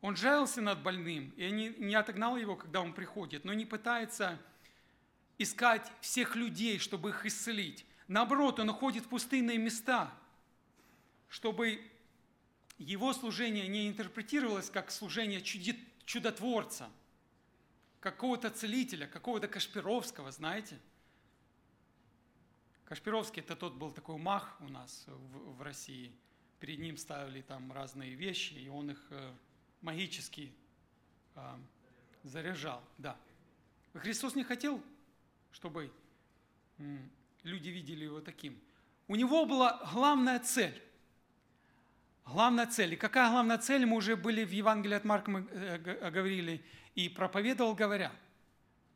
Он 0.00 0.16
жалился 0.16 0.62
над 0.62 0.82
больным, 0.82 1.30
и 1.36 1.50
не 1.50 1.94
отогнал 1.94 2.36
его, 2.36 2.56
когда 2.56 2.80
он 2.80 2.94
приходит, 2.94 3.44
но 3.44 3.52
не 3.52 3.66
пытается 3.66 4.40
искать 5.36 5.90
всех 6.00 6.36
людей, 6.36 6.78
чтобы 6.78 7.10
их 7.10 7.26
исцелить. 7.26 7.84
Наоборот, 8.08 8.60
он 8.60 8.70
уходит 8.70 9.04
в 9.04 9.08
пустынные 9.08 9.58
места. 9.58 10.10
чтобы 11.30 11.80
его 12.76 13.12
служение 13.12 13.68
не 13.68 13.88
интерпретировалось 13.88 14.68
как 14.68 14.90
служение 14.90 15.40
чудотворца, 15.40 16.90
какого-то 18.00 18.50
целителя, 18.50 19.06
какого-то 19.06 19.46
Кашпировского, 19.48 20.30
знаете. 20.32 20.78
Кашпировский 22.84 23.42
это 23.42 23.54
тот 23.54 23.74
был 23.74 23.92
такой 23.92 24.16
мах 24.16 24.56
у 24.60 24.68
нас 24.68 25.04
в, 25.06 25.56
в 25.56 25.62
России. 25.62 26.12
Перед 26.58 26.78
ним 26.78 26.96
ставили 26.96 27.42
там 27.42 27.72
разные 27.72 28.14
вещи, 28.14 28.54
и 28.54 28.68
он 28.68 28.90
их 28.90 29.06
э, 29.10 29.32
магически 29.80 30.52
э, 31.36 31.58
заряжал. 32.24 32.82
Да. 32.98 33.16
Христос 33.94 34.34
не 34.34 34.44
хотел, 34.44 34.82
чтобы 35.52 35.92
люди 37.42 37.68
видели 37.68 38.04
его 38.04 38.20
таким. 38.20 38.58
У 39.08 39.16
него 39.16 39.46
была 39.46 39.80
главная 39.92 40.38
цель. 40.38 40.82
Главная 42.24 42.66
цель. 42.66 42.94
И 42.94 42.96
какая 42.96 43.30
главная 43.30 43.58
цель, 43.58 43.84
мы 43.86 43.96
уже 43.96 44.16
были 44.16 44.44
в 44.44 44.50
Евангелии 44.50 44.94
от 44.94 45.04
Марка, 45.04 45.30
мы 45.30 45.46
э, 45.50 46.10
говорили, 46.10 46.64
и 47.04 47.08
проповедовал, 47.08 47.74
говоря, 47.74 48.12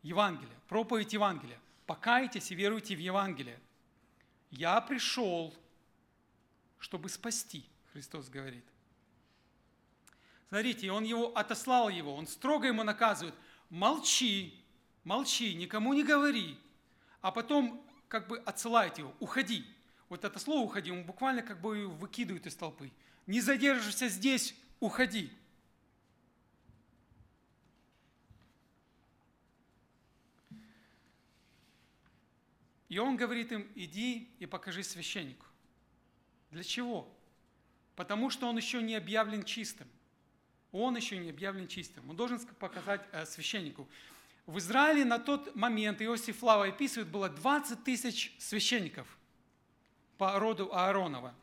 Евангелие, 0.03 0.57
проповедь 0.69 1.13
Евангелия. 1.13 1.59
Покайтесь 1.87 2.51
и 2.51 2.55
веруйте 2.55 2.95
в 2.95 2.99
Евангелие. 2.99 3.59
Я 4.51 4.81
пришел, 4.81 5.55
чтобы 6.79 7.09
спасти, 7.09 7.65
Христос 7.93 8.29
говорит. 8.29 8.65
Смотрите, 10.49 10.93
он 10.93 11.05
его 11.05 11.37
отослал 11.37 11.89
его, 11.89 12.15
он 12.15 12.27
строго 12.27 12.67
ему 12.67 12.85
наказывает, 12.85 13.35
молчи, 13.71 14.63
молчи, 15.03 15.55
никому 15.55 15.95
не 15.95 16.05
говори, 16.05 16.59
а 17.21 17.33
потом 17.33 17.85
как 18.09 18.29
бы 18.29 18.39
отсылает 18.39 18.99
его, 18.99 19.15
уходи. 19.19 19.65
Вот 20.09 20.25
это 20.25 20.39
слово 20.39 20.65
«уходи», 20.65 20.93
он 20.93 21.03
буквально 21.05 21.43
как 21.43 21.61
бы 21.61 21.89
выкидывает 21.89 22.47
из 22.47 22.55
толпы. 22.55 22.93
Не 23.27 23.41
задержишься 23.41 24.09
здесь, 24.09 24.55
уходи. 24.79 25.33
И 32.95 32.99
он 32.99 33.17
говорит 33.17 33.51
им, 33.51 33.67
иди 33.75 34.29
и 34.39 34.47
покажи 34.47 34.85
священнику. 34.85 35.45
Для 36.53 36.63
чего? 36.63 37.13
Потому 37.97 38.31
что 38.31 38.49
он 38.49 38.57
еще 38.57 38.81
не 38.81 38.95
объявлен 38.95 39.43
чистым. 39.43 39.89
Он 40.71 40.95
еще 40.95 41.19
не 41.19 41.31
объявлен 41.31 41.67
чистым. 41.67 42.09
Он 42.09 42.15
должен 42.15 42.39
показать 42.61 43.05
э, 43.11 43.27
священнику. 43.27 43.89
В 44.47 44.59
Израиле 44.59 45.05
на 45.05 45.19
тот 45.19 45.57
момент, 45.57 46.03
Иосиф 46.03 46.39
Флава 46.39 46.67
описывает, 46.67 47.09
было 47.09 47.29
20 47.29 47.83
тысяч 47.83 48.33
священников 48.39 49.09
по 50.17 50.39
роду 50.39 50.73
Ааронова. 50.73 51.35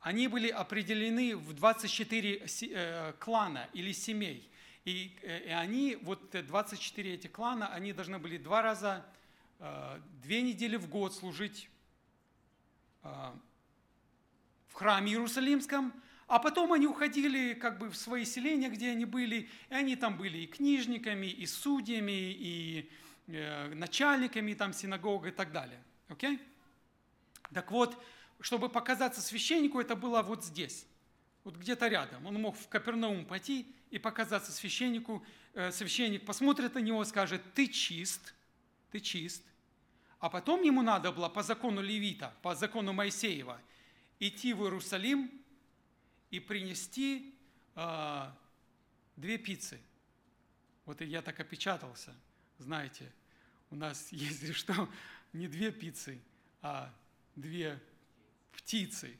Они 0.00 0.28
были 0.28 0.50
определены 0.50 1.34
в 1.34 1.54
24 1.54 2.42
э, 2.44 3.12
клана 3.18 3.70
или 3.72 3.92
семей. 3.92 4.46
И, 4.84 5.16
э, 5.22 5.54
они, 5.54 5.96
вот 6.02 6.28
24 6.30 7.14
эти 7.14 7.26
клана, 7.26 7.68
они 7.68 7.94
должны 7.94 8.18
были 8.18 8.36
два 8.36 8.60
раза, 8.60 9.02
две 10.22 10.42
недели 10.42 10.76
в 10.76 10.88
год 10.88 11.14
служить 11.14 11.70
в 13.02 14.74
храме 14.74 15.12
Иерусалимском, 15.12 15.92
а 16.26 16.38
потом 16.40 16.72
они 16.72 16.86
уходили 16.86 17.54
как 17.54 17.78
бы 17.78 17.88
в 17.88 17.96
свои 17.96 18.24
селения, 18.24 18.68
где 18.68 18.90
они 18.90 19.04
были, 19.04 19.48
и 19.68 19.74
они 19.74 19.94
там 19.96 20.18
были 20.18 20.38
и 20.38 20.46
книжниками, 20.46 21.26
и 21.26 21.46
судьями, 21.46 22.32
и 22.32 22.90
э, 23.28 23.72
начальниками 23.74 24.54
там 24.54 24.72
синагог 24.72 25.26
и 25.26 25.30
так 25.30 25.52
далее. 25.52 25.80
Okay? 26.08 26.40
Так 27.54 27.70
вот, 27.70 28.02
чтобы 28.40 28.68
показаться 28.68 29.20
священнику, 29.20 29.80
это 29.80 29.94
было 29.94 30.22
вот 30.22 30.44
здесь, 30.44 30.86
вот 31.44 31.56
где-то 31.56 31.86
рядом. 31.86 32.26
Он 32.26 32.34
мог 32.34 32.56
в 32.56 32.66
Капернаум 32.68 33.24
пойти 33.24 33.72
и 33.90 33.98
показаться 33.98 34.50
священнику. 34.50 35.24
Э, 35.54 35.70
священник 35.70 36.26
посмотрит 36.26 36.74
на 36.74 36.80
него 36.80 37.02
и 37.02 37.06
скажет, 37.06 37.40
ты 37.54 37.68
чист, 37.68 38.34
ты 38.96 39.00
чист. 39.00 39.42
А 40.18 40.30
потом 40.30 40.62
ему 40.62 40.82
надо 40.82 41.12
было 41.12 41.28
по 41.28 41.42
закону 41.42 41.82
Левита, 41.82 42.34
по 42.42 42.54
закону 42.54 42.92
Моисеева, 42.94 43.60
идти 44.18 44.54
в 44.54 44.62
Иерусалим 44.62 45.30
и 46.30 46.40
принести 46.40 47.34
э, 47.74 48.30
две 49.16 49.36
пиццы. 49.36 49.78
Вот 50.86 51.02
я 51.02 51.20
так 51.20 51.38
опечатался, 51.40 52.14
знаете, 52.58 53.12
у 53.70 53.76
нас 53.76 54.08
есть 54.12 54.54
что, 54.54 54.88
не 55.34 55.48
две 55.48 55.70
пиццы, 55.70 56.18
а 56.62 56.90
две 57.34 57.78
птицы. 58.52 59.14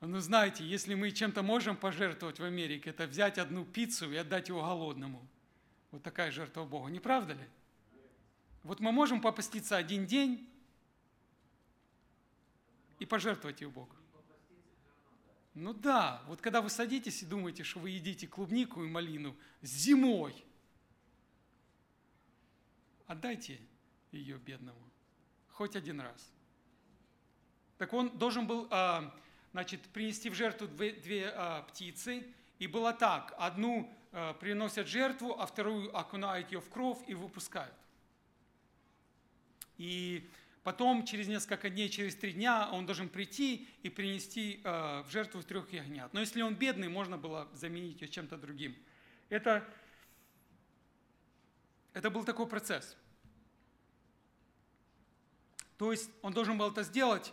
Ну, 0.00 0.20
знаете, 0.20 0.64
если 0.64 0.94
мы 0.94 1.10
чем-то 1.10 1.42
можем 1.42 1.76
пожертвовать 1.76 2.38
в 2.38 2.44
Америке, 2.44 2.90
это 2.90 3.08
взять 3.08 3.38
одну 3.38 3.64
пиццу 3.64 4.12
и 4.12 4.16
отдать 4.16 4.48
его 4.48 4.62
голодному. 4.62 5.26
Вот 5.90 6.04
такая 6.04 6.30
жертва 6.30 6.64
Богу, 6.64 6.88
не 6.88 7.00
правда 7.00 7.34
ли? 7.34 7.48
Вот 8.62 8.80
мы 8.80 8.92
можем 8.92 9.20
попаститься 9.20 9.76
один 9.76 10.06
день 10.06 10.48
и 12.98 13.06
пожертвовать 13.06 13.60
ее 13.60 13.68
Богу. 13.68 13.94
Ну 15.54 15.72
да, 15.72 16.22
вот 16.26 16.40
когда 16.40 16.60
вы 16.60 16.70
садитесь 16.70 17.22
и 17.22 17.26
думаете, 17.26 17.64
что 17.64 17.80
вы 17.80 17.90
едите 17.90 18.26
клубнику 18.26 18.84
и 18.84 18.88
малину 18.88 19.36
зимой, 19.62 20.44
отдайте 23.06 23.60
ее 24.12 24.38
бедному 24.38 24.90
хоть 25.60 25.76
один 25.76 26.00
раз. 26.00 26.32
Так 27.76 27.92
он 27.92 28.16
должен 28.16 28.46
был 28.46 28.66
а, 28.70 29.14
значит, 29.52 29.82
принести 29.88 30.30
в 30.30 30.34
жертву 30.34 30.66
две, 30.66 30.92
две 30.92 31.28
а, 31.28 31.64
птицы, 31.64 32.26
и 32.58 32.66
было 32.66 32.94
так, 32.94 33.34
одну 33.36 33.92
а, 34.12 34.32
приносят 34.32 34.86
жертву, 34.86 35.38
а 35.38 35.44
вторую 35.44 35.94
окунают 35.94 36.50
ее 36.50 36.62
в 36.62 36.70
кровь 36.70 36.96
и 37.06 37.12
выпускают. 37.12 37.74
И 39.80 40.28
Потом, 40.62 41.06
через 41.06 41.26
несколько 41.26 41.70
дней, 41.70 41.88
через 41.88 42.14
три 42.14 42.32
дня, 42.32 42.68
он 42.70 42.84
должен 42.84 43.08
прийти 43.08 43.66
и 43.82 43.88
принести 43.88 44.60
э, 44.62 45.02
в 45.02 45.06
жертву 45.10 45.42
трех 45.42 45.72
ягнят. 45.72 46.12
Но 46.12 46.20
если 46.20 46.42
он 46.42 46.54
бедный, 46.54 46.88
можно 46.88 47.16
было 47.16 47.48
заменить 47.54 48.02
ее 48.02 48.08
чем-то 48.08 48.36
другим. 48.36 48.76
Это, 49.30 49.66
это 51.94 52.10
был 52.10 52.24
такой 52.24 52.46
процесс. 52.46 52.94
То 55.78 55.92
есть 55.92 56.10
он 56.20 56.34
должен 56.34 56.58
был 56.58 56.70
это 56.70 56.82
сделать 56.82 57.32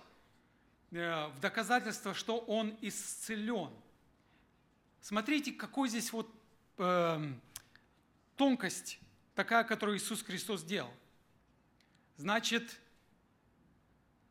э, 0.92 1.28
в 1.28 1.40
доказательство, 1.42 2.14
что 2.14 2.38
он 2.38 2.78
исцелен. 2.80 3.74
Смотрите, 5.02 5.52
какой 5.52 5.90
здесь 5.90 6.14
вот 6.14 6.34
э, 6.78 7.34
тонкость 8.38 9.00
такая, 9.36 9.66
которую 9.66 9.98
Иисус 9.98 10.24
Христос 10.24 10.62
сделал. 10.62 10.94
Значит, 12.18 12.78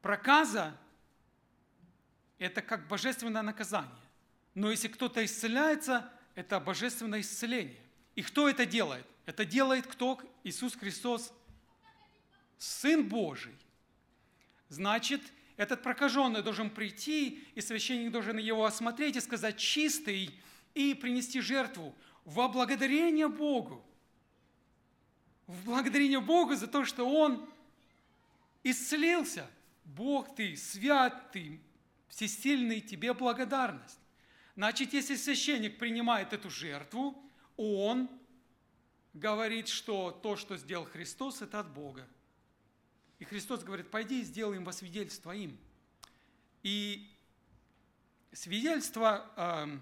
Проказа– 0.06 0.72
это 2.38 2.62
как 2.62 2.86
божественное 2.86 3.42
наказание. 3.42 3.90
Но 4.54 4.70
если 4.70 4.86
кто-то 4.86 5.24
исцеляется, 5.24 6.08
это 6.36 6.60
божественное 6.60 7.22
исцеление. 7.22 7.80
И 8.14 8.22
кто 8.22 8.48
это 8.48 8.66
делает? 8.66 9.04
Это 9.24 9.44
делает 9.44 9.84
кто? 9.88 10.20
Иисус 10.44 10.76
Христос, 10.76 11.32
Сын 12.56 13.08
Божий. 13.08 13.56
Значит, 14.68 15.22
этот 15.56 15.82
прокаженный 15.82 16.40
должен 16.40 16.70
прийти, 16.70 17.44
и 17.56 17.60
священник 17.60 18.12
должен 18.12 18.36
его 18.38 18.64
осмотреть 18.64 19.16
и 19.16 19.20
сказать 19.20 19.56
чистый, 19.56 20.40
и 20.74 20.94
принести 20.94 21.40
жертву 21.40 21.92
во 22.24 22.46
благодарение 22.46 23.26
Богу. 23.26 23.84
В 25.48 25.64
благодарение 25.64 26.20
Богу 26.20 26.54
за 26.54 26.68
то, 26.68 26.84
что 26.84 27.10
он 27.10 27.50
исцелился– 28.70 29.48
Бог 29.86 30.34
ты, 30.34 30.56
свят 30.56 31.30
ты, 31.32 31.60
всесильный, 32.08 32.80
тебе 32.80 33.14
благодарность. 33.14 34.00
Значит, 34.56 34.92
если 34.92 35.14
священник 35.16 35.78
принимает 35.78 36.32
эту 36.32 36.50
жертву, 36.50 37.16
он 37.56 38.10
говорит, 39.14 39.68
что 39.68 40.10
то, 40.10 40.36
что 40.36 40.56
сделал 40.56 40.84
Христос, 40.84 41.40
это 41.40 41.60
от 41.60 41.72
Бога. 41.72 42.06
И 43.18 43.24
Христос 43.24 43.62
говорит, 43.62 43.90
пойди 43.90 44.20
и 44.20 44.24
сделай 44.24 44.56
им 44.56 44.64
во 44.64 44.72
свидетельство 44.72 45.32
им. 45.32 45.56
И 46.62 47.08
свидетельство 48.32 49.30
э, 49.36 49.78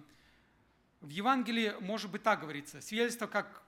в 1.01 1.09
Евангелии 1.09 1.75
может 1.81 2.11
быть 2.11 2.23
так 2.23 2.41
говорится. 2.41 2.81
Свидетельство, 2.81 3.27
как 3.27 3.63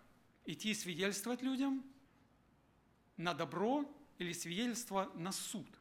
идти 0.44 0.74
свидетельствовать 0.74 1.42
людям 1.42 1.82
на 3.16 3.32
добро 3.32 3.90
или 4.18 4.32
свидетельство 4.32 5.10
на 5.14 5.32
суд– 5.32 5.66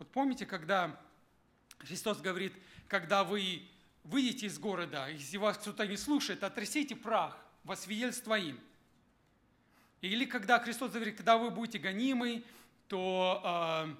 вот 0.00 0.10
помните, 0.12 0.46
когда 0.46 0.98
Христос 1.80 2.22
говорит, 2.22 2.54
когда 2.88 3.22
вы 3.22 3.62
выйдете 4.02 4.46
из 4.46 4.58
города, 4.58 5.08
если 5.08 5.36
вас 5.36 5.58
кто-то 5.58 5.86
не 5.86 5.98
слушает, 5.98 6.42
отрясите 6.42 6.96
прах 6.96 7.36
во 7.64 7.76
свидетельство 7.76 8.38
им. 8.38 8.58
Или 10.00 10.24
когда 10.24 10.58
Христос 10.58 10.92
говорит, 10.92 11.18
когда 11.18 11.36
вы 11.36 11.50
будете 11.50 11.78
гонимы, 11.78 12.42
то 12.88 13.94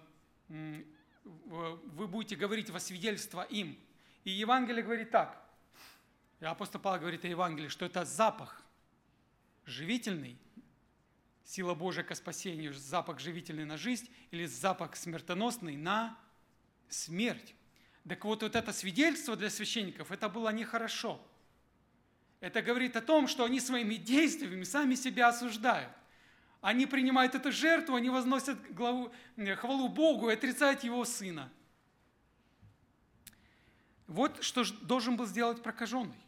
э, 0.49 0.83
вы 1.25 2.09
будете 2.09 2.35
говорить 2.35 2.71
во 2.71 2.81
свидетельство 2.81 3.43
им. 3.43 3.79
И 4.25 4.31
Евангелие 4.31 4.83
говорит 4.83 5.11
так. 5.11 5.39
Апостол 6.41 6.81
Павел 6.81 7.01
говорит 7.01 7.27
о 7.27 7.29
Евангелии, 7.29 7.69
что 7.69 7.85
это 7.85 8.07
запах 8.07 8.63
живительный, 9.67 10.39
сила 11.45 11.75
Божия 11.75 12.05
ко 12.05 12.15
спасению, 12.15 12.75
запах 12.75 13.21
живительный 13.21 13.65
на 13.65 13.77
жизнь 13.77 14.09
или 14.31 14.47
запах 14.47 14.97
смертоносный 14.97 15.77
на 15.77 16.19
смерть. 16.89 17.55
Так 18.09 18.25
вот, 18.25 18.43
вот 18.43 18.57
это 18.57 18.73
свидетельство 18.73 19.37
для 19.37 19.51
священников, 19.51 20.11
это 20.11 20.29
было 20.29 20.51
нехорошо. 20.51 21.21
Это 22.41 22.63
говорит 22.63 22.97
о 22.97 23.03
том, 23.03 23.29
что 23.29 23.45
они 23.45 23.61
своими 23.61 23.97
действиями 23.97 24.65
сами 24.65 24.95
себя 24.95 25.29
осуждают. 25.29 25.93
Они 26.61 26.87
принимают 26.87 27.35
эту 27.35 27.53
жертву, 27.53 27.95
они 27.95 28.11
возносят 28.11 28.59
главу, 28.75 29.13
э, 29.37 29.55
хвалу 29.57 29.89
Богу 29.89 30.31
и 30.31 30.35
отрицают 30.35 30.85
Его 30.85 31.05
Сына. 31.05 31.51
Вот 34.07 34.43
что 34.43 34.65
должен 34.83 35.17
был 35.17 35.27
сделать 35.27 35.63
прокаженный, 35.63 36.19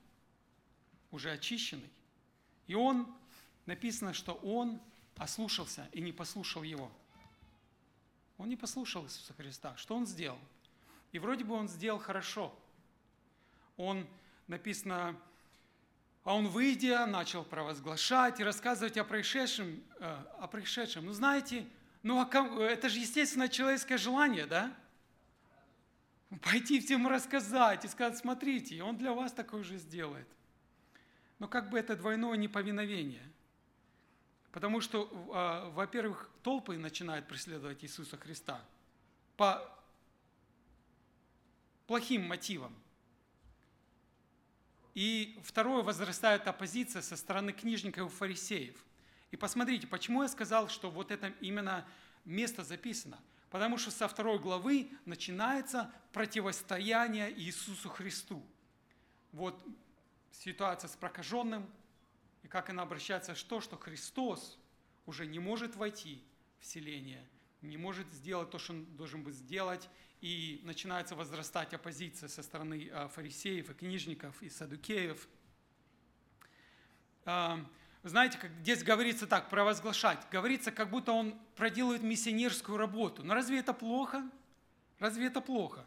уже 1.11 1.31
очищенный. 1.33 1.91
И 2.67 2.75
он, 2.75 3.13
написано, 3.67 4.15
что 4.15 4.35
он 4.35 4.81
ослушался 5.23 5.89
и 5.93 6.01
не 6.01 6.13
послушал 6.13 6.63
Его. 6.63 6.91
Он 8.39 8.49
не 8.49 8.57
послушал 8.57 9.05
Иисуса 9.05 9.33
Христа. 9.35 9.77
Что 9.77 9.95
он 9.95 10.07
сделал? 10.07 10.39
И 11.13 11.19
вроде 11.19 11.45
бы 11.45 11.55
он 11.55 11.69
сделал 11.69 11.99
хорошо. 11.99 12.55
Он, 13.77 14.07
написано, 14.49 15.17
а 16.25 16.35
он, 16.35 16.49
выйдя, 16.49 17.07
начал 17.07 17.45
провозглашать 17.45 18.41
и 18.41 18.45
рассказывать 18.45 18.97
о 18.97 19.05
происшедшем. 19.05 19.83
Э, 19.99 20.25
о 20.39 20.47
происшедшем. 20.47 21.07
Ну, 21.07 21.13
знаете, 21.13 21.67
ну, 22.03 22.21
а 22.21 22.59
это 22.63 22.89
же 22.89 22.99
естественно 22.99 23.49
человеческое 23.49 23.99
желание, 23.99 24.47
да? 24.47 24.75
Пойти 26.41 26.81
всем 26.81 27.07
рассказать 27.07 27.85
и 27.85 27.89
сказать, 27.89 28.19
смотрите, 28.19 28.83
он 28.83 28.97
для 28.97 29.13
вас 29.13 29.33
такое 29.33 29.63
же 29.63 29.77
сделает. 29.79 30.29
Но 31.39 31.49
как 31.49 31.71
бы 31.71 31.79
это 31.79 31.97
двойное 31.97 32.37
неповиновение. 32.37 33.32
Потому 34.53 34.83
что, 34.83 35.11
а, 35.33 35.71
во-первых, 35.71 36.31
толпы 36.43 36.77
начинают 36.77 37.27
преследовать 37.27 37.83
Иисуса 37.83 38.19
Христа 38.19 38.61
по 39.37 39.67
плохим 41.87 42.23
мотивам. 42.29 42.75
И 44.95 45.41
второе, 45.43 45.83
возрастает 45.83 46.47
оппозиция 46.47 47.01
со 47.01 47.17
стороны 47.17 47.53
книжников 47.53 48.13
и 48.13 48.15
фарисеев. 48.15 48.77
И 49.31 49.37
посмотрите, 49.37 49.87
почему 49.87 50.23
я 50.23 50.29
сказал, 50.29 50.69
что 50.69 50.91
вот 50.91 51.11
это 51.11 51.29
именно 51.41 51.87
место 52.27 52.63
записано. 52.63 53.19
Потому 53.49 53.79
что 53.79 53.91
со 53.91 54.07
второй 54.07 54.39
главы 54.39 54.91
начинается 55.07 55.91
противостояние 56.13 57.33
Иисусу 57.41 57.89
Христу. 57.89 58.43
Вот 59.33 59.63
ситуация 60.31 60.89
с 60.89 60.97
прокаженным, 60.97 61.67
и 62.43 62.49
как 62.49 62.71
она 62.71 62.83
обращается, 62.83 63.35
что, 63.35 63.61
что 63.61 63.77
Христос 63.77 64.59
уже 65.07 65.27
не 65.27 65.39
может 65.39 65.77
войти 65.77 66.23
в 66.59 66.67
селение, 66.67 67.29
не 67.61 67.77
может 67.77 68.13
сделать 68.13 68.51
то, 68.51 68.59
что 68.59 68.73
он 68.73 68.85
должен 68.97 69.23
был 69.23 69.33
сделать, 69.33 69.89
и 70.21 70.61
начинается 70.63 71.17
возрастать 71.17 71.75
оппозиция 71.75 72.29
со 72.29 72.43
стороны 72.43 72.89
а, 72.93 73.09
фарисеев 73.09 73.71
и 73.71 73.75
книжников 73.75 74.41
и 74.41 74.49
садукеев. 74.49 75.29
А, 77.25 77.65
знаете, 78.05 78.39
как 78.39 78.53
здесь 78.61 78.85
говорится 78.85 79.27
так, 79.27 79.49
провозглашать. 79.49 80.29
Говорится, 80.31 80.71
как 80.71 80.91
будто 80.91 81.13
он 81.13 81.39
проделывает 81.57 82.03
миссионерскую 82.03 82.79
работу. 82.79 83.25
Но 83.25 83.35
разве 83.35 83.59
это 83.59 83.73
плохо? 83.73 84.29
Разве 84.99 85.27
это 85.27 85.41
плохо? 85.41 85.85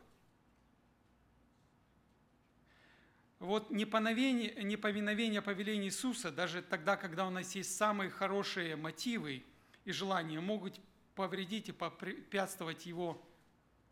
Вот 3.46 3.70
неповиновение, 3.70 4.64
неповиновение 4.64 5.40
повелению 5.40 5.86
Иисуса, 5.86 6.32
даже 6.32 6.64
тогда, 6.64 6.98
когда 6.98 7.28
у 7.28 7.30
нас 7.30 7.54
есть 7.54 7.78
самые 7.78 8.10
хорошие 8.10 8.76
мотивы 8.76 9.44
и 9.84 9.92
желания, 9.92 10.40
могут 10.40 10.80
повредить 11.14 11.70
и 11.70 11.72
попрепятствовать 11.72 12.88
Его 12.88 13.22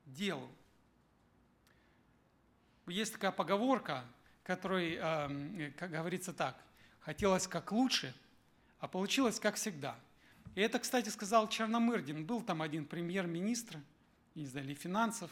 делу. 0.07 0.49
Есть 2.87 3.13
такая 3.13 3.31
поговорка, 3.31 4.03
которой 4.43 4.97
э, 4.99 5.71
как 5.77 5.91
говорится 5.91 6.33
так, 6.33 6.57
хотелось 6.99 7.47
как 7.47 7.71
лучше, 7.71 8.13
а 8.79 8.87
получилось 8.87 9.39
как 9.39 9.55
всегда. 9.55 9.95
И 10.55 10.61
это, 10.61 10.79
кстати, 10.79 11.09
сказал 11.09 11.47
Черномырдин, 11.47 12.25
был 12.25 12.41
там 12.41 12.63
один 12.63 12.85
премьер-министр, 12.85 13.79
не 14.33 14.47
знаю, 14.47 14.65
или 14.65 14.73
финансов, 14.73 15.29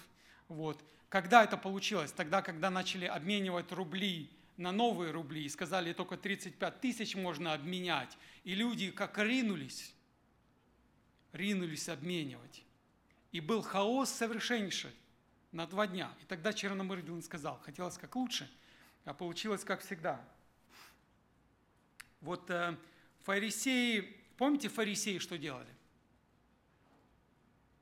вот. 0.47 0.83
Когда 1.11 1.43
это 1.43 1.57
получилось? 1.57 2.13
Тогда, 2.13 2.41
когда 2.41 2.69
начали 2.69 3.05
обменивать 3.05 3.73
рубли 3.73 4.29
на 4.55 4.71
новые 4.71 5.11
рубли, 5.11 5.43
и 5.43 5.49
сказали, 5.49 5.91
только 5.91 6.15
35 6.15 6.79
тысяч 6.79 7.15
можно 7.15 7.53
обменять, 7.53 8.17
и 8.45 8.55
люди 8.55 8.91
как 8.91 9.17
ринулись, 9.17 9.93
ринулись 11.33 11.89
обменивать. 11.89 12.63
И 13.33 13.41
был 13.41 13.61
хаос 13.61 14.09
совершеннейший 14.09 14.91
на 15.51 15.67
два 15.67 15.85
дня. 15.85 16.13
И 16.21 16.25
тогда 16.27 16.53
Черномырдин 16.53 17.21
сказал, 17.23 17.59
хотелось 17.59 17.97
как 17.97 18.15
лучше, 18.15 18.49
а 19.03 19.13
получилось 19.13 19.65
как 19.65 19.81
всегда. 19.81 20.25
Вот 22.21 22.49
э, 22.49 22.77
фарисеи, 23.23 24.15
помните 24.37 24.69
фарисеи, 24.69 25.17
что 25.17 25.37
делали? 25.37 25.75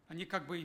Они 0.08 0.26
как 0.26 0.48
бы 0.48 0.64